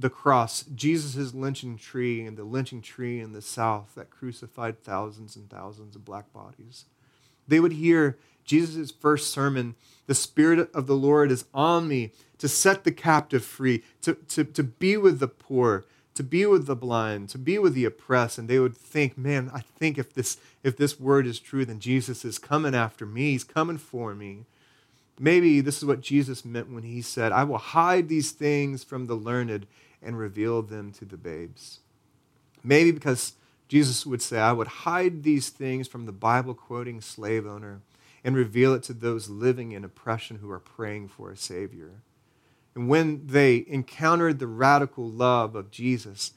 the 0.00 0.10
cross, 0.10 0.64
Jesus' 0.74 1.34
lynching 1.34 1.76
tree, 1.76 2.24
and 2.24 2.36
the 2.36 2.44
lynching 2.44 2.80
tree 2.80 3.20
in 3.20 3.32
the 3.32 3.42
south 3.42 3.94
that 3.96 4.10
crucified 4.10 4.82
thousands 4.82 5.36
and 5.36 5.50
thousands 5.50 5.94
of 5.94 6.04
black 6.04 6.32
bodies. 6.32 6.86
They 7.46 7.60
would 7.60 7.72
hear 7.72 8.18
Jesus' 8.44 8.90
first 8.90 9.30
sermon 9.30 9.74
The 10.06 10.14
Spirit 10.14 10.70
of 10.74 10.86
the 10.86 10.96
Lord 10.96 11.30
is 11.30 11.44
on 11.52 11.86
me 11.86 12.12
to 12.38 12.48
set 12.48 12.84
the 12.84 12.92
captive 12.92 13.44
free, 13.44 13.84
to, 14.02 14.14
to, 14.14 14.44
to 14.44 14.62
be 14.64 14.96
with 14.96 15.20
the 15.20 15.28
poor, 15.28 15.84
to 16.14 16.22
be 16.22 16.46
with 16.46 16.66
the 16.66 16.76
blind, 16.76 17.28
to 17.30 17.38
be 17.38 17.58
with 17.58 17.74
the 17.74 17.84
oppressed, 17.84 18.38
and 18.38 18.48
they 18.48 18.58
would 18.58 18.76
think, 18.76 19.18
man, 19.18 19.50
I 19.52 19.60
think 19.60 19.98
if 19.98 20.12
this 20.14 20.38
if 20.62 20.76
this 20.76 20.98
word 20.98 21.26
is 21.26 21.38
true, 21.38 21.64
then 21.64 21.80
Jesus 21.80 22.24
is 22.24 22.38
coming 22.38 22.74
after 22.74 23.06
me. 23.06 23.32
He's 23.32 23.44
coming 23.44 23.78
for 23.78 24.14
me. 24.14 24.46
Maybe 25.18 25.60
this 25.60 25.78
is 25.78 25.84
what 25.84 26.00
Jesus 26.00 26.44
meant 26.44 26.72
when 26.72 26.82
he 26.82 27.02
said, 27.02 27.30
I 27.30 27.44
will 27.44 27.58
hide 27.58 28.08
these 28.08 28.32
things 28.32 28.82
from 28.82 29.06
the 29.06 29.14
learned 29.14 29.66
and 30.02 30.18
revealed 30.18 30.68
them 30.68 30.92
to 30.92 31.04
the 31.04 31.16
babes. 31.16 31.80
Maybe 32.62 32.90
because 32.90 33.34
Jesus 33.68 34.04
would 34.04 34.22
say, 34.22 34.38
I 34.38 34.52
would 34.52 34.66
hide 34.66 35.22
these 35.22 35.48
things 35.48 35.86
from 35.86 36.06
the 36.06 36.12
Bible 36.12 36.54
quoting 36.54 37.00
slave 37.00 37.46
owner 37.46 37.80
and 38.24 38.36
reveal 38.36 38.74
it 38.74 38.82
to 38.84 38.92
those 38.92 39.28
living 39.28 39.72
in 39.72 39.84
oppression 39.84 40.38
who 40.38 40.50
are 40.50 40.58
praying 40.58 41.08
for 41.08 41.30
a 41.30 41.36
Savior. 41.36 42.02
And 42.74 42.88
when 42.88 43.26
they 43.26 43.64
encountered 43.66 44.38
the 44.38 44.46
radical 44.46 45.08
love 45.08 45.54
of 45.54 45.70
Jesus, 45.70 46.32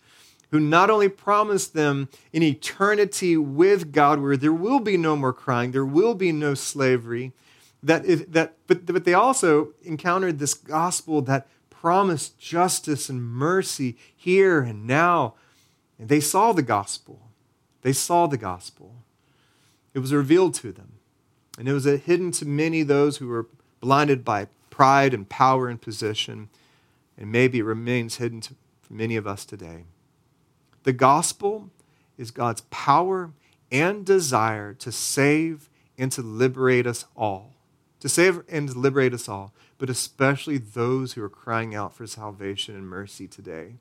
who 0.52 0.60
not 0.60 0.90
only 0.90 1.10
promised 1.10 1.74
them 1.74 2.10
an 2.34 2.44
eternity 2.44 3.36
with 3.36 3.92
God 3.92 4.22
where 4.22 4.38
there 4.38 4.54
will 4.54 4.80
be 4.80 4.98
no 4.98 5.16
more 5.16 5.34
crying, 5.34 5.72
there 5.72 5.86
will 5.86 6.14
be 6.14 6.32
no 6.32 6.54
slavery, 6.54 7.34
that, 7.82 8.06
if, 8.06 8.32
that 8.32 8.54
but, 8.68 8.86
but 8.86 9.04
they 9.04 9.16
also 9.16 9.74
encountered 9.84 10.40
this 10.40 10.54
gospel 10.54 11.22
that 11.24 11.48
promised 11.84 12.40
justice 12.40 13.10
and 13.10 13.22
mercy 13.22 13.98
here 14.16 14.62
and 14.62 14.88
now. 14.88 15.34
And 16.00 16.08
they 16.08 16.22
saw 16.22 16.54
the 16.54 16.62
gospel. 16.62 17.28
They 17.82 17.92
saw 17.92 18.26
the 18.26 18.38
gospel. 18.38 18.96
It 19.94 20.00
was 20.00 20.14
revealed 20.14 20.54
to 20.56 20.72
them. 20.72 20.94
And 21.60 21.68
it 21.68 21.74
was 21.74 21.84
hidden 21.84 22.32
to 22.32 22.46
many 22.46 22.84
those 22.84 23.18
who 23.18 23.28
were 23.28 23.48
blinded 23.82 24.24
by 24.24 24.48
pride 24.70 25.14
and 25.14 25.28
power 25.28 25.68
and 25.68 25.82
position, 25.82 26.48
and 27.18 27.30
maybe 27.30 27.60
it 27.60 27.64
remains 27.64 28.16
hidden 28.16 28.40
to, 28.40 28.56
for 28.82 28.94
many 28.94 29.18
of 29.18 29.28
us 29.28 29.44
today. 29.44 29.84
The 30.84 30.94
gospel 30.94 31.70
is 32.18 32.32
God's 32.32 32.62
power 32.72 33.32
and 33.74 34.06
desire 34.06 34.74
to 34.76 34.92
save 34.92 35.70
and 35.98 36.14
to 36.14 36.22
liberate 36.22 36.88
us 36.88 37.04
all. 37.14 37.52
To 38.00 38.08
save 38.08 38.42
and 38.50 38.70
to 38.70 38.80
liberate 38.80 39.14
us 39.14 39.28
all, 39.28 39.54
but 39.84 39.90
especially 39.90 40.58
those 40.58 41.12
who 41.12 41.22
are 41.22 41.28
crying 41.28 41.76
out 41.76 41.94
for 41.94 42.08
salvation 42.08 42.74
and 42.74 42.88
mercy 42.88 43.28
today. 43.28 43.74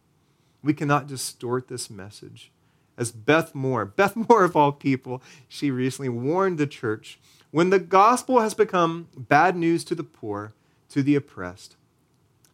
We 0.60 0.74
cannot 0.74 1.06
distort 1.06 1.68
this 1.68 1.88
message. 1.90 2.50
As 2.98 3.12
Beth 3.12 3.54
Moore, 3.54 3.84
Beth 3.96 4.16
Moore 4.16 4.42
of 4.42 4.56
all 4.56 4.72
people, 4.72 5.22
she 5.46 5.70
recently 5.70 6.08
warned 6.08 6.58
the 6.58 6.66
church 6.66 7.20
when 7.52 7.70
the 7.70 7.78
gospel 7.78 8.40
has 8.40 8.52
become 8.52 9.10
bad 9.16 9.56
news 9.56 9.84
to 9.84 9.94
the 9.94 10.02
poor, 10.02 10.54
to 10.88 11.04
the 11.04 11.14
oppressed, 11.14 11.76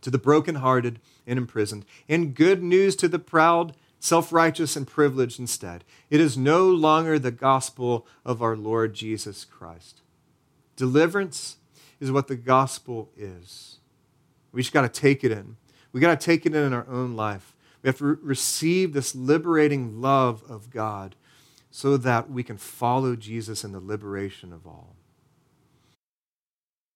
to 0.02 0.10
the 0.10 0.18
brokenhearted 0.18 1.00
and 1.26 1.38
imprisoned, 1.38 1.86
and 2.06 2.34
good 2.34 2.62
news 2.62 2.94
to 2.96 3.08
the 3.08 3.18
proud, 3.18 3.74
self 3.98 4.30
righteous, 4.30 4.76
and 4.76 4.86
privileged 4.86 5.40
instead. 5.40 5.84
It 6.10 6.20
is 6.20 6.36
no 6.36 6.68
longer 6.68 7.18
the 7.18 7.30
gospel 7.30 8.06
of 8.26 8.42
our 8.42 8.58
Lord 8.58 8.92
Jesus 8.92 9.46
Christ. 9.46 10.02
Deliverance 10.76 11.56
is 12.00 12.12
what 12.12 12.28
the 12.28 12.36
gospel 12.36 13.10
is. 13.16 13.78
We 14.52 14.62
just 14.62 14.72
got 14.72 14.82
to 14.82 15.00
take 15.00 15.24
it 15.24 15.32
in. 15.32 15.56
We 15.92 16.00
got 16.00 16.18
to 16.18 16.24
take 16.24 16.46
it 16.46 16.54
in 16.54 16.64
in 16.64 16.72
our 16.72 16.86
own 16.88 17.16
life. 17.16 17.54
We 17.82 17.88
have 17.88 17.98
to 17.98 18.04
re- 18.04 18.16
receive 18.22 18.92
this 18.92 19.14
liberating 19.14 20.00
love 20.00 20.42
of 20.48 20.70
God 20.70 21.16
so 21.70 21.96
that 21.96 22.30
we 22.30 22.42
can 22.42 22.56
follow 22.56 23.16
Jesus 23.16 23.64
in 23.64 23.72
the 23.72 23.80
liberation 23.80 24.52
of 24.52 24.66
all. 24.66 24.97